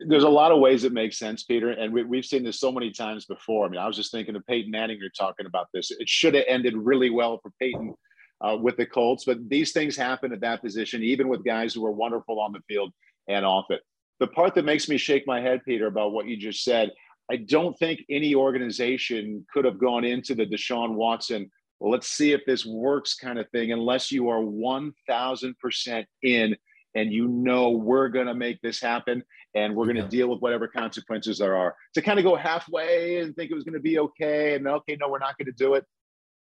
[0.00, 2.72] There's a lot of ways it makes sense, Peter, and we, have seen this so
[2.72, 3.64] many times before.
[3.64, 4.98] I mean, I was just thinking of Peyton Manning.
[5.00, 5.90] You're talking about this.
[5.92, 7.94] It should have ended really well for Peyton
[8.40, 11.86] uh, with the Colts, but these things happen at that position, even with guys who
[11.86, 12.92] are wonderful on the field
[13.28, 13.82] and off it.
[14.20, 16.90] The part that makes me shake my head, Peter, about what you just said,
[17.30, 22.32] I don't think any organization could have gone into the Deshaun Watson, well, let's see
[22.32, 26.56] if this works kind of thing, unless you are 1000% in
[26.94, 29.22] and you know we're going to make this happen
[29.54, 30.08] and we're going to yeah.
[30.08, 31.74] deal with whatever consequences there are.
[31.94, 34.96] To kind of go halfway and think it was going to be okay and okay,
[35.00, 35.84] no, we're not going to do it.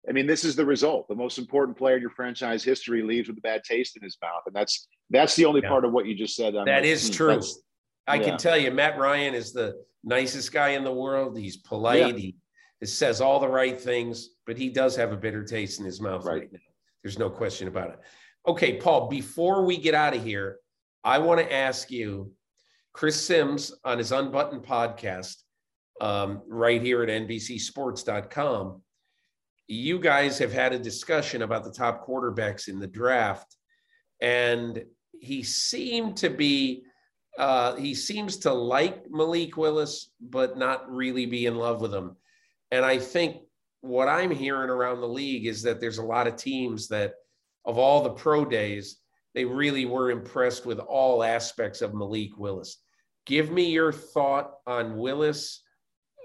[0.07, 1.07] I mean, this is the result.
[1.07, 4.17] The most important player in your franchise history leaves with a bad taste in his
[4.21, 5.69] mouth, and that's that's the only yeah.
[5.69, 6.55] part of what you just said.
[6.55, 7.41] I'm that like, is hmm, true.
[8.05, 8.23] I yeah.
[8.23, 11.37] can tell you, Matt Ryan is the nicest guy in the world.
[11.37, 12.17] He's polite.
[12.17, 12.35] He
[12.83, 16.25] says all the right things, but he does have a bitter taste in his mouth
[16.25, 16.59] right, right now.
[17.01, 17.99] There's no question about it.
[18.45, 20.57] Okay, Paul, before we get out of here,
[21.03, 22.33] I want to ask you
[22.91, 25.37] Chris Simms on his Unbuttoned podcast,
[26.01, 28.81] um, right here at NBCSports.com.
[29.67, 33.55] You guys have had a discussion about the top quarterbacks in the draft,
[34.21, 34.83] and
[35.21, 36.83] he seemed to be,
[37.37, 42.17] uh, he seems to like Malik Willis, but not really be in love with him.
[42.71, 43.37] And I think
[43.79, 47.13] what I'm hearing around the league is that there's a lot of teams that
[47.65, 48.97] of all the pro days,
[49.33, 52.77] they really were impressed with all aspects of Malik Willis.
[53.25, 55.63] Give me your thought on Willis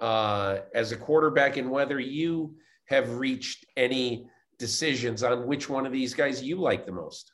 [0.01, 2.55] uh, as a quarterback and whether you
[2.87, 4.27] have reached any
[4.59, 7.33] decisions on which one of these guys you like the most.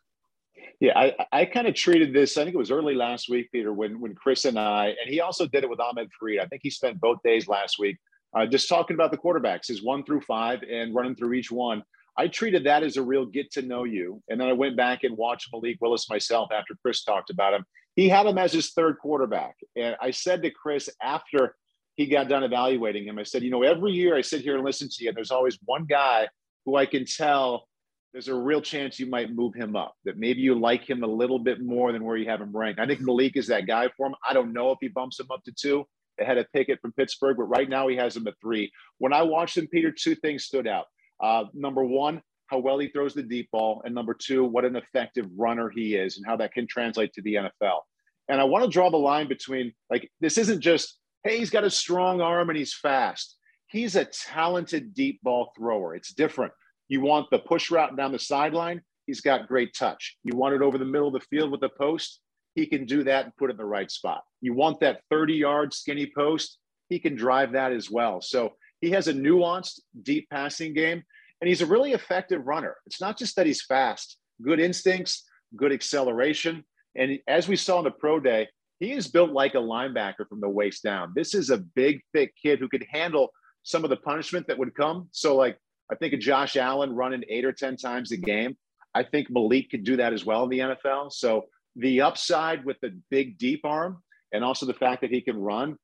[0.81, 2.37] Yeah, I, I kind of treated this.
[2.37, 5.21] I think it was early last week, Peter, when when Chris and I, and he
[5.21, 6.41] also did it with Ahmed Fareed.
[6.41, 7.97] I think he spent both days last week
[8.37, 11.83] uh, just talking about the quarterbacks, his one through five, and running through each one.
[12.17, 14.23] I treated that as a real get to know you.
[14.29, 17.65] And then I went back and watched Malik Willis myself after Chris talked about him.
[17.97, 19.57] He had him as his third quarterback.
[19.77, 21.57] And I said to Chris after
[21.97, 24.65] he got done evaluating him, I said, you know, every year I sit here and
[24.65, 26.29] listen to you, and there's always one guy
[26.65, 27.69] who I can tell
[28.13, 31.07] there's a real chance you might move him up, that maybe you like him a
[31.07, 32.79] little bit more than where you have him ranked.
[32.79, 34.15] I think Malik is that guy for him.
[34.29, 35.85] I don't know if he bumps him up to two
[36.21, 38.71] ahead of Pickett from Pittsburgh, but right now he has him at three.
[38.99, 40.87] When I watched him, Peter, two things stood out.
[41.23, 44.77] Uh, number one, how well he throws the deep ball, and number two, what an
[44.77, 47.81] effective runner he is, and how that can translate to the NFL.
[48.29, 51.65] And I want to draw the line between like this isn't just hey he's got
[51.65, 53.37] a strong arm and he's fast.
[53.67, 55.95] He's a talented deep ball thrower.
[55.95, 56.53] It's different.
[56.89, 58.83] You want the push route down the sideline.
[59.07, 60.17] He's got great touch.
[60.23, 62.21] You want it over the middle of the field with the post.
[62.55, 64.23] He can do that and put it in the right spot.
[64.41, 66.59] You want that 30 yard skinny post.
[66.89, 68.21] He can drive that as well.
[68.21, 68.53] So
[68.85, 71.03] he has a nuanced, deep passing game
[71.41, 72.77] and he's a really effective runner.
[72.87, 75.25] It's not just that he's fast, good instincts,
[75.57, 76.65] good acceleration.
[76.97, 78.49] And as we saw in the pro day,
[78.81, 81.13] he is built like a linebacker from the waist down.
[81.15, 83.31] This is a big, thick kid who could handle
[83.63, 85.09] some of the punishment that would come.
[85.13, 85.59] So, like,
[85.91, 88.57] I think of Josh Allen running eight or 10 times a game.
[88.95, 91.13] I think Malik could do that as well in the NFL.
[91.13, 95.37] So, the upside with the big, deep arm and also the fact that he can
[95.37, 95.77] run,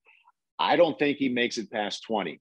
[0.59, 2.41] I don't think he makes it past 20.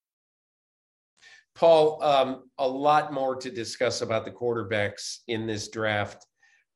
[1.55, 6.25] Paul, um, a lot more to discuss about the quarterbacks in this draft.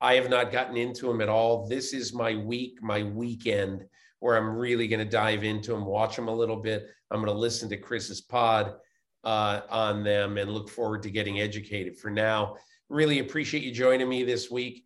[0.02, 1.68] I have not gotten into them at all.
[1.68, 3.86] This is my week, my weekend,
[4.20, 6.88] where I'm really going to dive into them, watch them a little bit.
[7.10, 8.76] I'm going to listen to Chris's pod
[9.24, 11.98] uh, on them and look forward to getting educated.
[11.98, 12.58] For now,
[12.90, 14.86] really appreciate you joining me this week.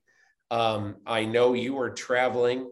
[0.52, 2.70] Um, I know you are traveling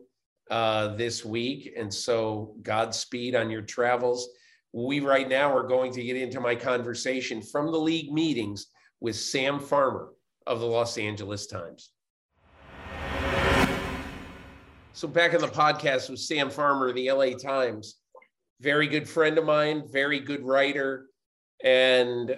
[0.49, 4.29] uh, this week, and so Godspeed on your travels.
[4.73, 8.67] We right now are going to get into my conversation from the league meetings
[8.99, 10.09] with Sam Farmer
[10.45, 11.91] of the Los Angeles Times.
[14.93, 17.99] So, back in the podcast with Sam Farmer, the LA Times,
[18.61, 21.05] very good friend of mine, very good writer,
[21.63, 22.35] and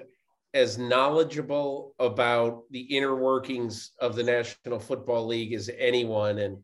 [0.54, 6.40] as knowledgeable about the inner workings of the National Football League as anyone.
[6.40, 6.58] And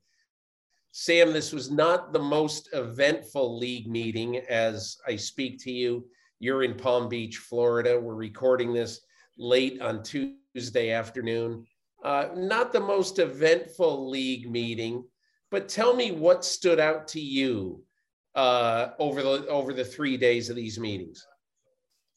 [0.97, 6.05] Sam, this was not the most eventful league meeting as I speak to you.
[6.39, 7.99] You're in Palm Beach, Florida.
[7.99, 9.01] We're recording this
[9.37, 11.67] late on Tuesday afternoon.
[12.01, 15.03] Uh, not the most eventful league meeting,
[15.51, 17.83] but tell me what stood out to you
[18.35, 21.27] uh, over the over the three days of these meetings.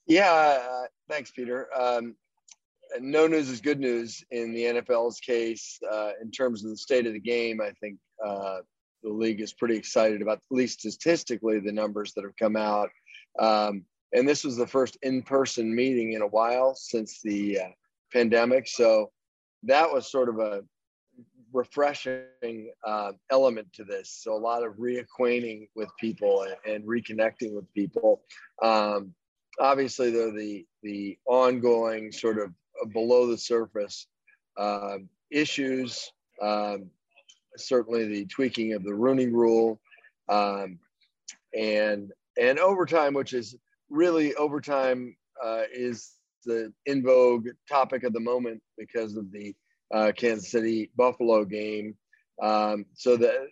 [0.06, 1.66] Yeah, uh, thanks, Peter.
[1.76, 2.14] Um,
[3.00, 7.06] no news is good news in the NFL's case uh, in terms of the state
[7.06, 7.60] of the game.
[7.60, 8.58] I think uh,
[9.02, 12.90] the league is pretty excited about, at least statistically, the numbers that have come out.
[13.38, 17.68] Um, and this was the first in-person meeting in a while since the uh,
[18.12, 19.10] pandemic, so
[19.64, 20.62] that was sort of a
[21.52, 24.10] refreshing uh, element to this.
[24.22, 28.22] So a lot of reacquainting with people and, and reconnecting with people.
[28.62, 29.14] Um,
[29.58, 32.52] obviously, though, the the ongoing sort of
[32.92, 34.06] below the surface
[34.56, 34.98] uh,
[35.30, 36.90] issues um,
[37.56, 39.80] certainly the tweaking of the Rooney Rule,
[40.28, 40.78] um,
[41.56, 43.56] and and overtime, which is
[43.90, 46.12] really overtime uh, is
[46.44, 49.54] the in vogue topic of the moment because of the
[49.92, 51.96] uh, Kansas City Buffalo game.
[52.40, 53.48] Um, so the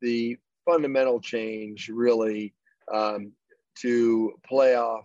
[0.00, 2.54] the fundamental change really
[2.92, 3.32] um,
[3.80, 5.04] to playoff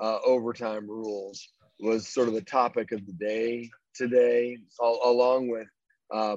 [0.00, 1.48] uh, overtime rules
[1.82, 5.66] was sort of the topic of the day today, along with
[6.12, 6.36] uh,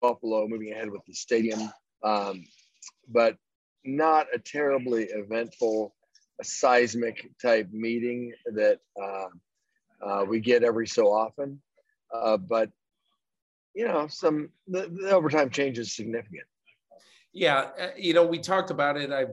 [0.00, 2.44] Buffalo moving ahead with the stadium, um,
[3.08, 3.36] but
[3.84, 5.94] not a terribly eventful,
[6.40, 9.28] a seismic type meeting that uh,
[10.04, 11.60] uh, we get every so often.
[12.14, 12.70] Uh, but
[13.74, 16.44] you know, some the, the overtime change is significant.
[17.32, 19.10] Yeah, uh, you know, we talked about it.
[19.10, 19.26] I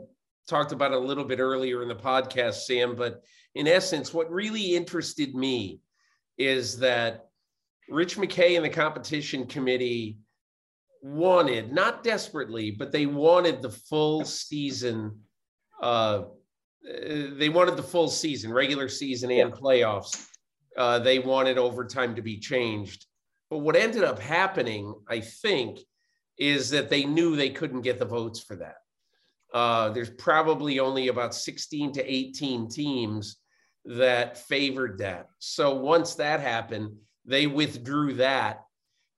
[0.50, 2.96] talked about it a little bit earlier in the podcast, Sam.
[2.96, 3.22] But
[3.56, 5.82] in essence, what really interested me
[6.38, 7.30] is that
[7.90, 10.18] Rich McKay and the competition committee
[11.02, 15.20] wanted, not desperately, but they wanted the full season.
[15.82, 16.24] Uh,
[16.84, 20.28] they wanted the full season, regular season and playoffs.
[20.78, 23.06] Uh, they wanted overtime to be changed.
[23.50, 25.80] But what ended up happening, I think,
[26.38, 28.76] is that they knew they couldn't get the votes for that.
[29.54, 33.41] Uh, there's probably only about 16 to 18 teams
[33.86, 35.30] that favored that.
[35.40, 38.62] So once that happened, they withdrew that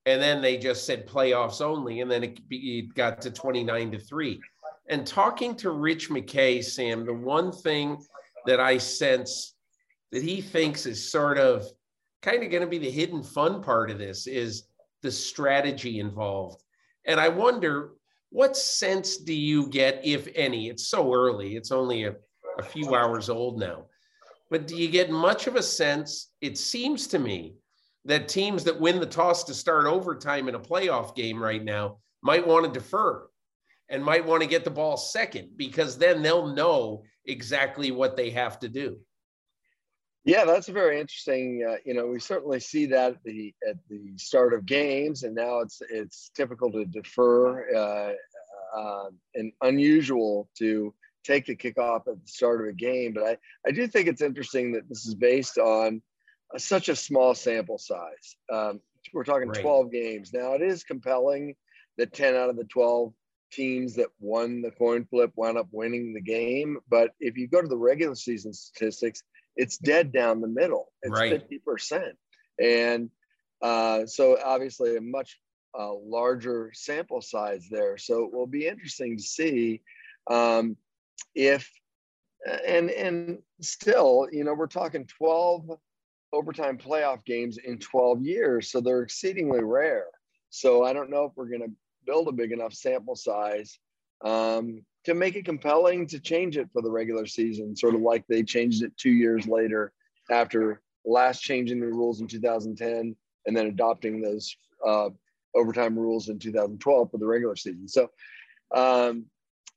[0.06, 4.00] and then they just said playoffs only, and then it, it got to 29 to
[4.00, 4.42] 3.
[4.90, 7.98] And talking to Rich McKay, Sam, the one thing
[8.46, 9.56] that I sense
[10.12, 11.66] that he thinks is sort of
[12.22, 14.64] kind of going to be the hidden fun part of this is
[15.02, 16.62] the strategy involved.
[17.06, 17.92] And I wonder
[18.30, 20.68] what sense do you get, if any?
[20.68, 22.16] It's so early, it's only a,
[22.60, 23.86] a few hours old now.
[24.54, 26.30] But do you get much of a sense?
[26.40, 27.56] It seems to me
[28.06, 31.98] that teams that win the toss to start overtime in a playoff game right now
[32.22, 33.28] might want to defer
[33.90, 38.30] and might want to get the ball second because then they'll know exactly what they
[38.30, 39.00] have to do.
[40.24, 41.68] Yeah, that's very interesting.
[41.68, 45.34] Uh, you know, we certainly see that at the at the start of games, and
[45.34, 48.14] now it's it's typical to defer uh,
[48.78, 53.14] uh, and unusual to take the kickoff at the start of a game.
[53.14, 56.02] But I I do think it's interesting that this is based on
[56.58, 58.36] such a small sample size.
[58.52, 58.80] Um,
[59.14, 60.34] we're talking 12 games.
[60.34, 61.56] Now, it is compelling
[61.98, 63.14] that 10 out of the 12
[63.52, 66.78] teams that won the coin flip wound up winning the game.
[66.90, 69.24] But if you go to the regular season statistics,
[69.56, 70.92] it's dead down the middle.
[71.04, 71.50] It's right.
[71.50, 72.12] 50%.
[72.62, 73.10] And
[73.62, 75.40] uh, so, obviously, a much
[75.78, 77.98] uh, larger sample size there.
[77.98, 79.82] So, it will be interesting to see
[80.30, 80.76] um,
[81.36, 81.70] if,
[82.66, 85.70] and and still, you know, we're talking 12
[86.34, 88.72] overtime playoff games in 12 years.
[88.72, 90.08] So they're exceedingly rare.
[90.50, 91.72] So I don't know if we're going to
[92.06, 93.80] build a big enough sample size
[94.24, 98.26] um, to make it compelling to change it for the regular season, sort of like
[98.28, 99.94] they changed it two years later
[100.32, 104.56] after last changing the rules in 2010 and then adopting those
[104.86, 105.10] uh,
[105.56, 107.88] overtime rules in 2012 for the regular season.
[107.88, 108.10] So,
[108.74, 109.26] um,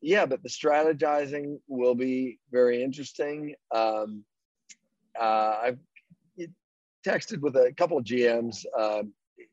[0.01, 3.55] yeah, but the strategizing will be very interesting.
[3.75, 4.25] Um,
[5.19, 5.79] uh, I've
[7.07, 9.03] texted with a couple of GMs uh,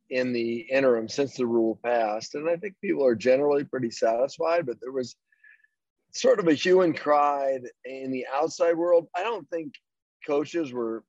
[0.10, 4.66] in the interim since the rule passed, and I think people are generally pretty satisfied.
[4.66, 5.16] But there was
[6.14, 9.08] sort of a hue and cry in the outside world.
[9.16, 9.74] I don't think
[10.26, 11.04] coaches were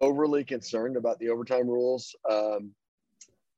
[0.00, 2.72] overly concerned about the overtime rules um,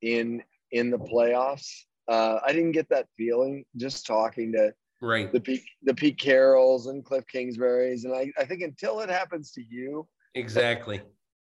[0.03, 1.69] in in the playoffs.
[2.09, 6.87] Uh, I didn't get that feeling just talking to right the Pete the Pete Carrolls
[6.87, 11.01] and Kliff Kingsburys, and I, I think until it happens to you, exactly.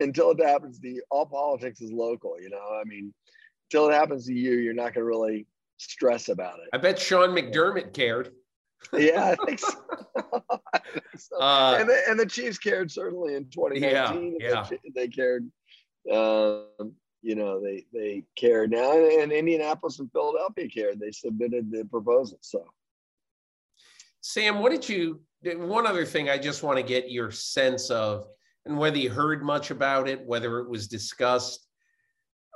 [0.00, 2.40] Until it happens to you, all politics is local.
[2.40, 3.12] You know, I mean,
[3.70, 5.46] until it happens to you, you're not going to really
[5.78, 6.68] stress about it.
[6.72, 8.30] I bet Sean McDermott cared.
[8.92, 9.74] yeah, I think so.
[10.72, 11.40] I think so.
[11.40, 14.36] Uh, and, the, and the Chiefs cared certainly in 2019.
[14.40, 14.66] Yeah, yeah.
[14.70, 15.50] They, they cared.
[16.12, 21.00] Um, you know, they they cared now, and Indianapolis and Philadelphia cared.
[21.00, 22.38] They submitted the proposal.
[22.40, 22.64] So,
[24.20, 25.20] Sam, what did you?
[25.42, 28.26] One other thing, I just want to get your sense of,
[28.66, 31.66] and whether you heard much about it, whether it was discussed.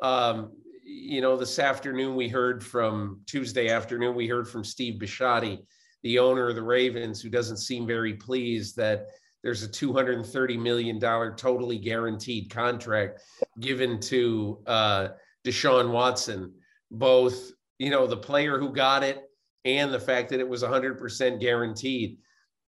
[0.03, 0.53] Um,
[0.85, 5.61] you know, this afternoon we heard from Tuesday afternoon we heard from Steve Bisciotti
[6.03, 9.07] the owner of the Ravens, who doesn't seem very pleased that
[9.43, 13.21] there's a $230 million totally guaranteed contract
[13.61, 15.09] given to uh,
[15.45, 16.53] Deshaun Watson,
[16.91, 19.23] both, you know, the player who got it
[19.65, 22.19] and the fact that it was 100% guaranteed.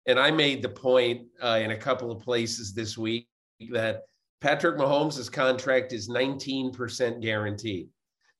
[0.06, 3.28] And I made the point uh, in a couple of places this week
[3.70, 4.02] that
[4.40, 7.88] Patrick Mahomes' contract is 19% guaranteed.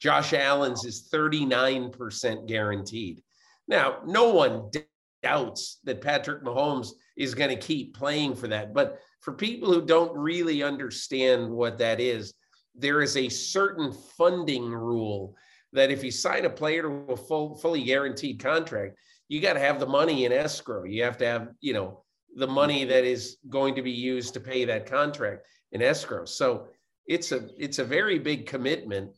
[0.01, 3.23] Josh Allen's is 39% guaranteed.
[3.67, 4.71] Now, no one
[5.23, 8.73] doubts that Patrick Mahomes is going to keep playing for that.
[8.73, 12.33] But for people who don't really understand what that is,
[12.75, 15.35] there is a certain funding rule
[15.73, 18.97] that if you sign a player to a full, fully guaranteed contract,
[19.29, 20.85] you got to have the money in escrow.
[20.85, 22.03] You have to have, you know,
[22.37, 26.25] the money that is going to be used to pay that contract in escrow.
[26.25, 26.69] So
[27.07, 29.11] it's a it's a very big commitment.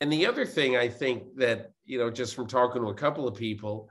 [0.00, 3.26] And the other thing I think that you know, just from talking to a couple
[3.26, 3.88] of people,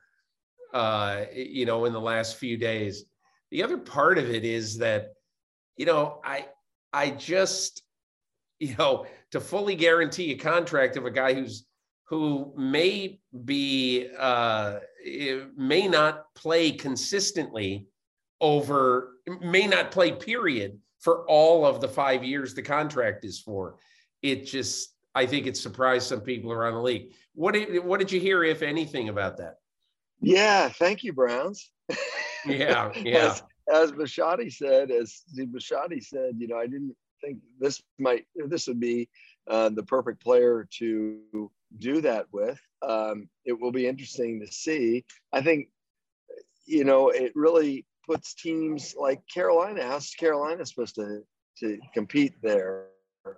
[0.74, 3.06] uh, you know, in the last few days.
[3.52, 5.14] The other part of it is that,
[5.78, 6.48] you know, I
[6.91, 7.84] I just,
[8.60, 11.66] you know, to fully guarantee a contract of a guy who's
[12.06, 14.80] who may be uh,
[15.58, 17.88] may not play consistently
[18.41, 23.76] over may not play period for all of the five years the contract is for.
[24.22, 27.14] It just I think it surprised some people around the league.
[27.34, 29.56] What did what did you hear, if anything, about that?
[30.22, 31.72] Yeah, thank you, Browns.
[32.47, 33.32] Yeah, yeah.
[33.32, 33.43] as,
[33.74, 38.80] as Bisciotti said, as Bisciotti said, you know, I didn't think this might this would
[38.80, 39.10] be
[39.49, 41.49] uh, the perfect player to
[41.80, 42.60] do that with.
[42.82, 45.06] Um, it will be interesting to see.
[45.34, 45.70] I think,
[46.66, 49.84] you know, it really puts teams like Carolina.
[49.84, 51.22] How's Carolina supposed to
[51.60, 52.88] to compete there?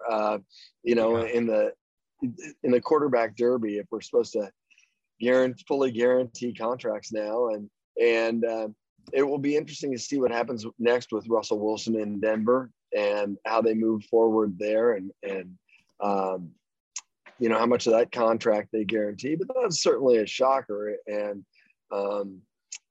[0.10, 0.40] uh,
[0.84, 1.72] you know, in the
[2.64, 4.50] in the quarterback derby, if we're supposed to
[5.20, 7.70] guarantee fully guarantee contracts now, and
[8.02, 8.68] and uh,
[9.14, 13.38] it will be interesting to see what happens next with Russell Wilson in Denver and
[13.46, 15.58] how they move forward there, and and
[16.02, 16.52] um,
[17.40, 19.36] you know how much of that contract they guarantee.
[19.36, 21.46] But that's certainly a shocker, and
[21.92, 22.42] um,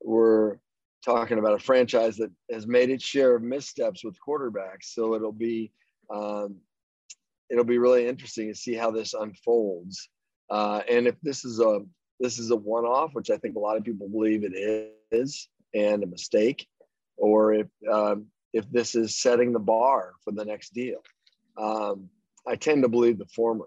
[0.03, 0.59] we're
[1.05, 4.85] talking about a franchise that has made its share of missteps with quarterbacks.
[4.85, 5.73] So it'll be
[6.11, 6.57] um,
[7.51, 10.09] it'll be really interesting to see how this unfolds.
[10.51, 11.81] Uh, and if this is a
[12.21, 16.03] this is a one-off, which I think a lot of people believe it is, and
[16.03, 16.67] a mistake,
[17.17, 21.03] or if um, if this is setting the bar for the next deal.
[21.59, 22.11] Um,
[22.47, 23.67] I tend to believe the former.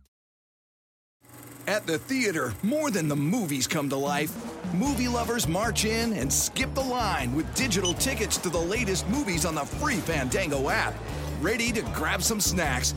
[1.67, 4.35] At the theater, more than the movies come to life.
[4.73, 9.45] Movie lovers march in and skip the line with digital tickets to the latest movies
[9.45, 10.93] on the free Fandango app.
[11.39, 12.95] Ready to grab some snacks.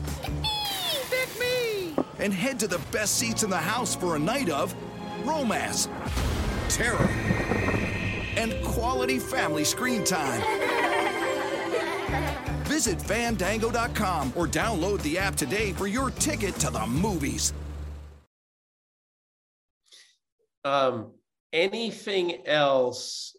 [1.09, 1.55] Pick me!
[2.19, 4.73] and head to the best seats in the house for a night of
[5.25, 5.89] romance,
[6.69, 7.09] terror,
[8.37, 10.41] and quality family screen time.
[12.65, 17.53] Visit fandango.com or download the app today for your ticket to the movies.
[20.65, 21.11] Um,
[21.53, 23.37] anything else?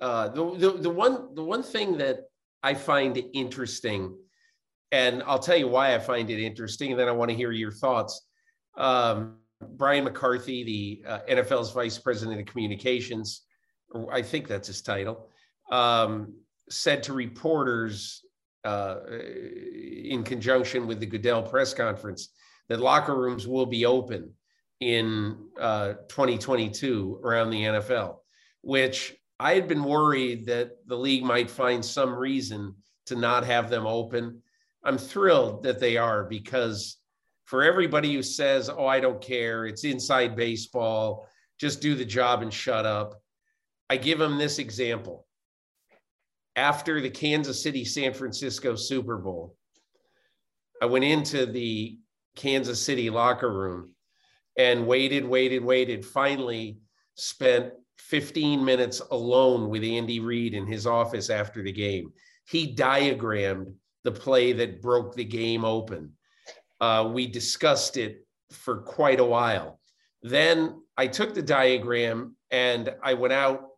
[0.00, 2.24] Uh, the, the, the one the one thing that
[2.62, 4.16] I find interesting,
[4.92, 7.52] and I'll tell you why I find it interesting, and then I want to hear
[7.52, 8.26] your thoughts.
[8.76, 9.38] Um,
[9.76, 13.42] Brian McCarthy, the uh, NFL's vice president of communications,
[14.10, 15.28] I think that's his title,
[15.70, 16.34] um,
[16.68, 18.22] said to reporters
[18.64, 22.32] uh, in conjunction with the Goodell press conference
[22.68, 24.32] that locker rooms will be open
[24.82, 28.16] in uh, 2022 around the NFL,
[28.62, 32.74] which I had been worried that the league might find some reason
[33.06, 34.42] to not have them open.
[34.84, 36.96] I'm thrilled that they are because
[37.44, 41.28] for everybody who says, oh, I don't care, it's inside baseball,
[41.60, 43.22] just do the job and shut up,
[43.88, 45.26] I give them this example.
[46.56, 49.56] After the Kansas City San Francisco Super Bowl,
[50.82, 51.98] I went into the
[52.34, 53.94] Kansas City locker room
[54.56, 56.04] and waited, waited, waited.
[56.04, 56.78] Finally,
[57.14, 62.12] spent 15 minutes alone with Andy Reid in his office after the game.
[62.46, 63.74] He diagrammed
[64.04, 66.12] the play that broke the game open.
[66.80, 69.80] Uh, we discussed it for quite a while.
[70.22, 73.68] Then I took the diagram and I went out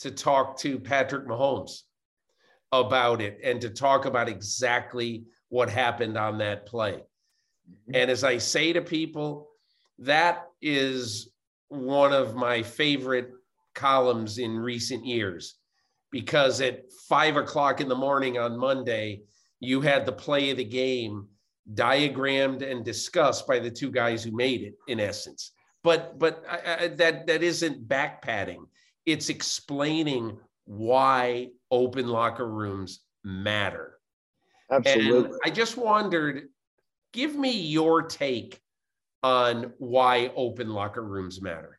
[0.00, 1.82] to talk to Patrick Mahomes
[2.72, 6.94] about it and to talk about exactly what happened on that play.
[6.94, 7.94] Mm-hmm.
[7.94, 9.48] And as I say to people,
[9.98, 11.30] that is
[11.68, 13.30] one of my favorite
[13.74, 15.56] columns in recent years
[16.10, 19.22] because at five o'clock in the morning on Monday,
[19.60, 21.26] you had the play of the game
[21.74, 25.52] diagrammed and discussed by the two guys who made it in essence.
[25.82, 28.66] But but I, I, that that isn't back padding.
[29.06, 33.98] It's explaining why open locker rooms matter.
[34.70, 35.30] Absolutely.
[35.30, 36.48] And I just wondered,
[37.12, 38.60] give me your take
[39.22, 41.78] on why open locker rooms matter.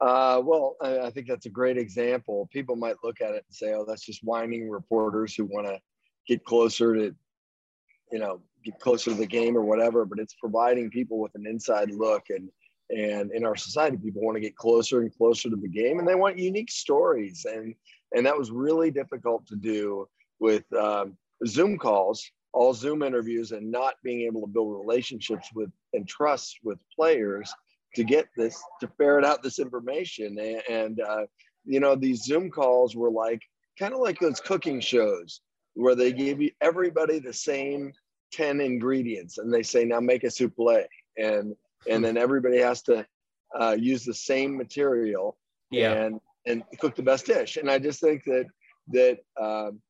[0.00, 2.48] Uh, well, I, I, think that's a great example.
[2.50, 5.78] People might look at it and say, "Oh, that's just whining reporters who want to
[6.26, 7.14] get closer to,
[8.10, 11.46] you know, get closer to the game or whatever." But it's providing people with an
[11.46, 12.48] inside look, and
[12.88, 16.08] and in our society, people want to get closer and closer to the game, and
[16.08, 17.44] they want unique stories.
[17.44, 17.74] And
[18.14, 20.08] and that was really difficult to do
[20.38, 21.14] with um,
[21.46, 26.58] Zoom calls, all Zoom interviews, and not being able to build relationships with and trust
[26.62, 27.52] with players
[27.94, 30.38] to get this to ferret out this information.
[30.38, 31.26] And, and uh,
[31.64, 33.42] you know, these Zoom calls were like
[33.78, 35.40] kind of like those cooking shows
[35.74, 37.92] where they give you everybody the same
[38.32, 40.84] 10 ingredients and they say now make a souffle
[41.16, 41.54] and
[41.88, 43.06] and then everybody has to
[43.58, 45.36] uh, use the same material
[45.70, 45.92] yeah.
[45.92, 47.56] and and cook the best dish.
[47.56, 48.46] And I just think that
[48.88, 49.80] that um,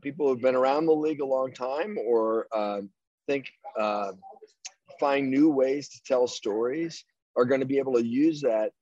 [0.00, 2.80] people who've been around the league a long time or uh,
[3.26, 3.46] think
[3.78, 4.12] uh,
[4.98, 7.04] find new ways to tell stories
[7.36, 8.72] are going to be able to use that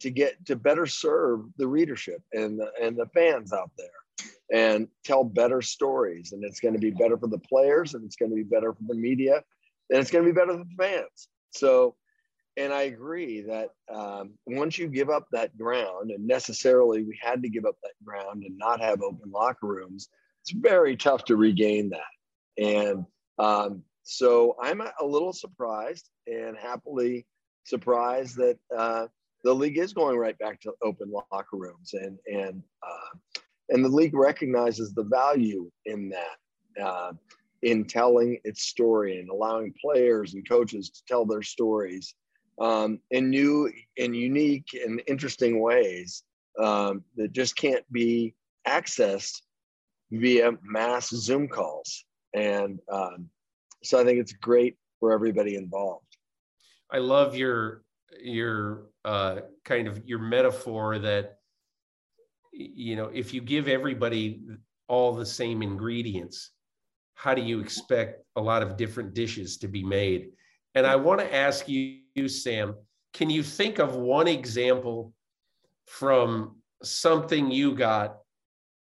[0.00, 3.86] to get to better serve the readership and the, and the fans out there
[4.52, 6.32] and tell better stories.
[6.32, 8.72] And it's going to be better for the players and it's going to be better
[8.72, 9.42] for the media
[9.90, 11.28] and it's going to be better for the fans.
[11.52, 11.96] So
[12.56, 17.42] and I agree that um, once you give up that ground, and necessarily we had
[17.42, 20.08] to give up that ground and not have open locker rooms,
[20.44, 22.62] it's very tough to regain that.
[22.62, 23.06] And
[23.38, 27.26] um, so I'm a little surprised and happily
[27.64, 29.06] surprised that uh,
[29.42, 33.40] the league is going right back to open locker rooms, and and uh,
[33.70, 36.82] and the league recognizes the value in that.
[36.82, 37.12] Uh,
[37.62, 42.14] in telling its story and allowing players and coaches to tell their stories
[42.60, 46.24] um, in new and unique and interesting ways
[46.62, 48.34] um, that just can't be
[48.68, 49.40] accessed
[50.10, 52.04] via mass Zoom calls.
[52.34, 53.28] And um,
[53.82, 56.06] so I think it's great for everybody involved.
[56.90, 57.82] I love your
[58.22, 61.38] your uh, kind of your metaphor that
[62.52, 64.42] you know if you give everybody
[64.88, 66.50] all the same ingredients,
[67.14, 70.30] how do you expect a lot of different dishes to be made?
[70.74, 72.74] And I want to ask you, Sam,
[73.12, 75.12] can you think of one example
[75.86, 78.18] from something you got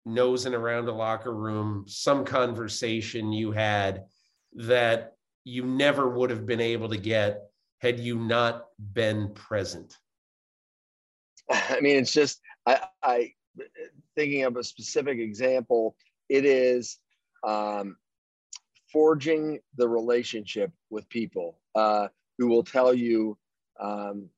[0.06, 4.06] nosing around a locker room, some conversation you had
[4.54, 7.42] that you never would have been able to get
[7.80, 9.98] had you not been present?
[11.50, 13.34] I mean, it's just I, I
[14.16, 15.96] thinking of a specific example.
[16.30, 16.98] It is
[17.46, 17.98] um,
[18.92, 23.38] forging the relationship with people uh, who will tell you,
[23.80, 24.30] um,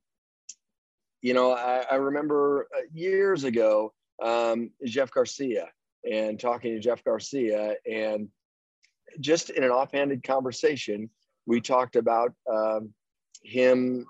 [1.22, 5.70] you know, I, I, remember uh, years ago, um, Jeff Garcia
[6.09, 8.30] and talking to Jeff Garcia, and
[9.20, 11.09] just in an offhanded conversation,
[11.45, 12.93] we talked about um,
[13.43, 14.05] him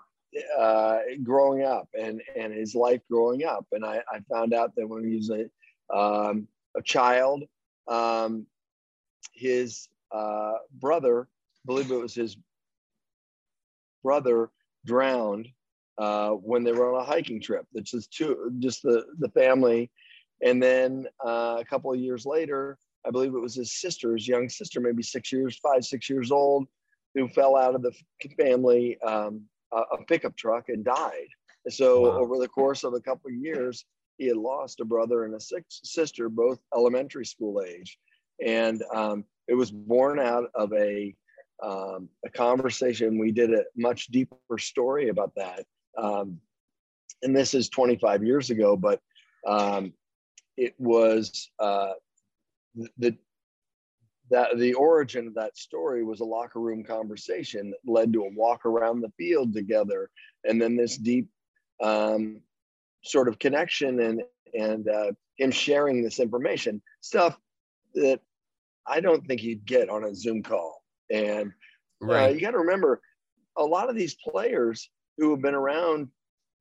[0.57, 3.65] uh, growing up and, and his life growing up.
[3.71, 7.43] And I, I found out that when he was a, um, a child,
[7.87, 8.45] um,
[9.33, 12.37] his uh, brother, I believe it was his
[14.03, 14.49] brother,
[14.85, 15.47] drowned
[15.97, 17.65] uh, when they were on a hiking trip.
[17.73, 19.91] It's just two, just the the family,
[20.43, 24.27] and then uh, a couple of years later, I believe it was his sister, his
[24.27, 26.67] young sister, maybe six years, five, six years old,
[27.15, 27.93] who fell out of the
[28.37, 29.43] family um,
[29.73, 31.27] a, a, pickup truck and died.
[31.69, 32.19] So wow.
[32.19, 33.85] over the course of a couple of years,
[34.17, 37.97] he had lost a brother and a six, sister, both elementary school age,
[38.45, 41.15] and um, it was born out of a
[41.63, 43.17] um, a conversation.
[43.17, 45.65] We did a much deeper story about that,
[45.97, 46.39] um,
[47.23, 49.01] and this is 25 years ago, but
[49.45, 49.93] um,
[50.55, 51.93] it was uh,
[52.97, 53.15] the
[54.29, 58.33] that the origin of that story was a locker room conversation that led to a
[58.35, 60.09] walk around the field together,
[60.43, 61.29] and then this deep
[61.81, 62.41] um,
[63.03, 64.21] sort of connection and
[64.53, 67.37] and uh, him sharing this information stuff
[67.93, 68.19] that
[68.85, 70.83] I don't think you'd get on a Zoom call.
[71.11, 71.51] And
[72.01, 72.25] uh, right.
[72.25, 73.01] uh, you got to remember,
[73.57, 76.09] a lot of these players who have been around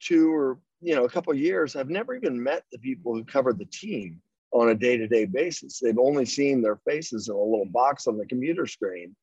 [0.01, 3.25] two or you know a couple of years have never even met the people who
[3.25, 4.21] cover the team
[4.53, 5.81] on a day-to-day basis.
[5.81, 9.15] They've only seen their faces in a little box on the computer screen.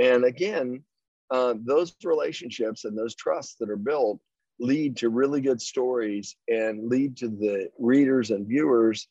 [0.00, 0.82] And again,
[1.30, 4.20] uh, those relationships and those trusts that are built
[4.60, 9.08] lead to really good stories and lead to the readers and viewers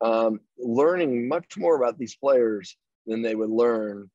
[0.00, 4.10] um, learning much more about these players than they would learn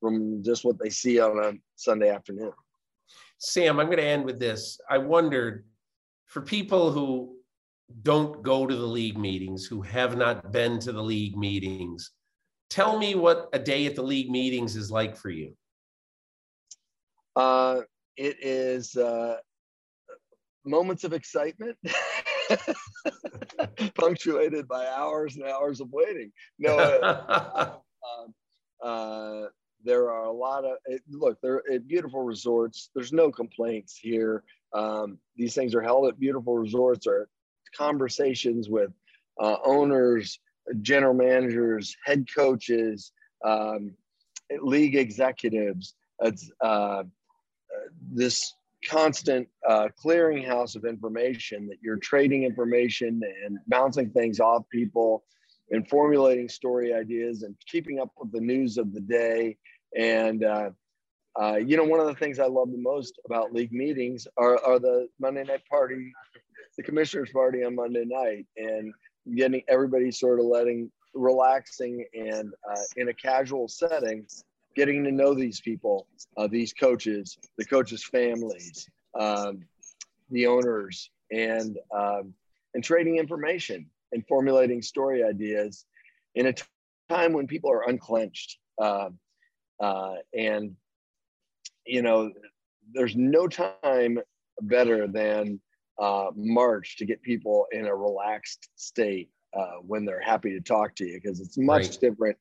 [0.00, 2.52] from just what they see on a Sunday afternoon.
[3.38, 4.80] Sam, I'm going to end with this.
[4.90, 5.64] I wondered
[6.26, 7.36] for people who
[8.02, 12.10] don't go to the league meetings, who have not been to the league meetings,
[12.68, 15.54] tell me what a day at the league meetings is like for you.
[17.36, 17.82] Uh,
[18.16, 19.36] it is uh,
[20.64, 21.76] moments of excitement
[23.94, 27.76] punctuated by hours and hours of waiting no uh,
[28.22, 28.34] um,
[28.82, 29.46] uh,
[29.84, 34.42] there are a lot of it, look they're at beautiful resorts there's no complaints here.
[34.72, 37.28] Um, these things are held at beautiful resorts or
[37.76, 38.90] conversations with
[39.40, 40.40] uh, owners
[40.82, 43.12] general managers head coaches
[43.44, 43.94] um,
[44.62, 45.94] league executives.
[46.20, 47.04] It's uh,
[48.12, 48.54] this
[48.84, 55.24] constant uh, clearinghouse of information that you're trading information and bouncing things off people
[55.70, 59.56] and formulating story ideas and keeping up with the news of the day.
[59.96, 60.70] And uh,
[61.40, 64.58] uh, you know one of the things i love the most about league meetings are,
[64.64, 66.12] are the monday night party
[66.76, 68.92] the commissioners party on monday night and
[69.36, 74.26] getting everybody sort of letting relaxing and uh, in a casual setting
[74.78, 76.06] getting to know these people,
[76.36, 78.88] uh, these coaches, the coaches' families,
[79.18, 79.64] um,
[80.30, 82.32] the owners, and um,
[82.74, 85.84] and trading information and formulating story ideas
[86.34, 86.54] in a
[87.08, 88.58] time when people are unclenched.
[88.80, 89.10] Uh,
[89.80, 90.74] uh, and
[91.86, 92.30] you know,
[92.92, 94.18] there's no time
[94.62, 95.60] better than
[96.00, 100.94] uh, March to get people in a relaxed state uh, when they're happy to talk
[100.96, 101.98] to you because it's much right.
[102.00, 102.36] different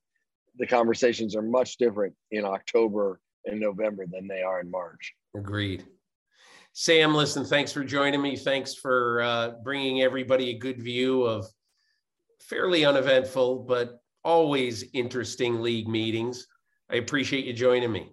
[0.60, 5.14] the conversations are much different in October and November than they are in March.
[5.36, 5.86] Agreed.
[6.74, 8.36] Sam, listen, thanks for joining me.
[8.36, 11.46] Thanks for uh, bringing everybody a good view of
[12.48, 16.48] fairly uneventful, but always interesting league meetings.
[16.90, 18.12] I appreciate you joining me.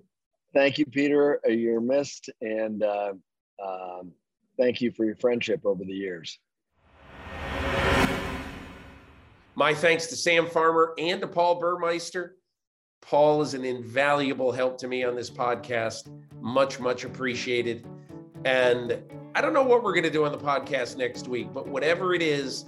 [0.52, 1.40] Thank you, Peter.
[1.46, 3.12] You're missed, and uh,
[3.64, 4.12] um,
[4.58, 6.38] thank you for your friendship over the years.
[9.56, 12.36] My thanks to Sam Farmer and to Paul Burmeister.
[13.00, 16.08] Paul is an invaluable help to me on this podcast.
[16.40, 17.86] Much, much appreciated.
[18.44, 19.00] And
[19.34, 22.14] I don't know what we're going to do on the podcast next week, but whatever
[22.14, 22.64] it is,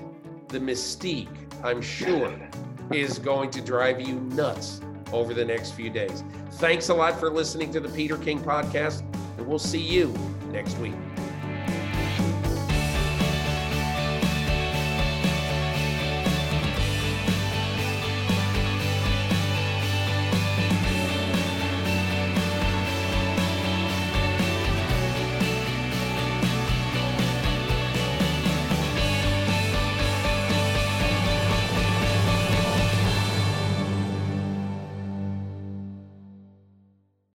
[0.49, 2.33] the mystique, I'm sure,
[2.93, 4.81] is going to drive you nuts
[5.13, 6.23] over the next few days.
[6.53, 9.03] Thanks a lot for listening to the Peter King podcast,
[9.39, 10.15] and we'll see you
[10.51, 10.95] next week.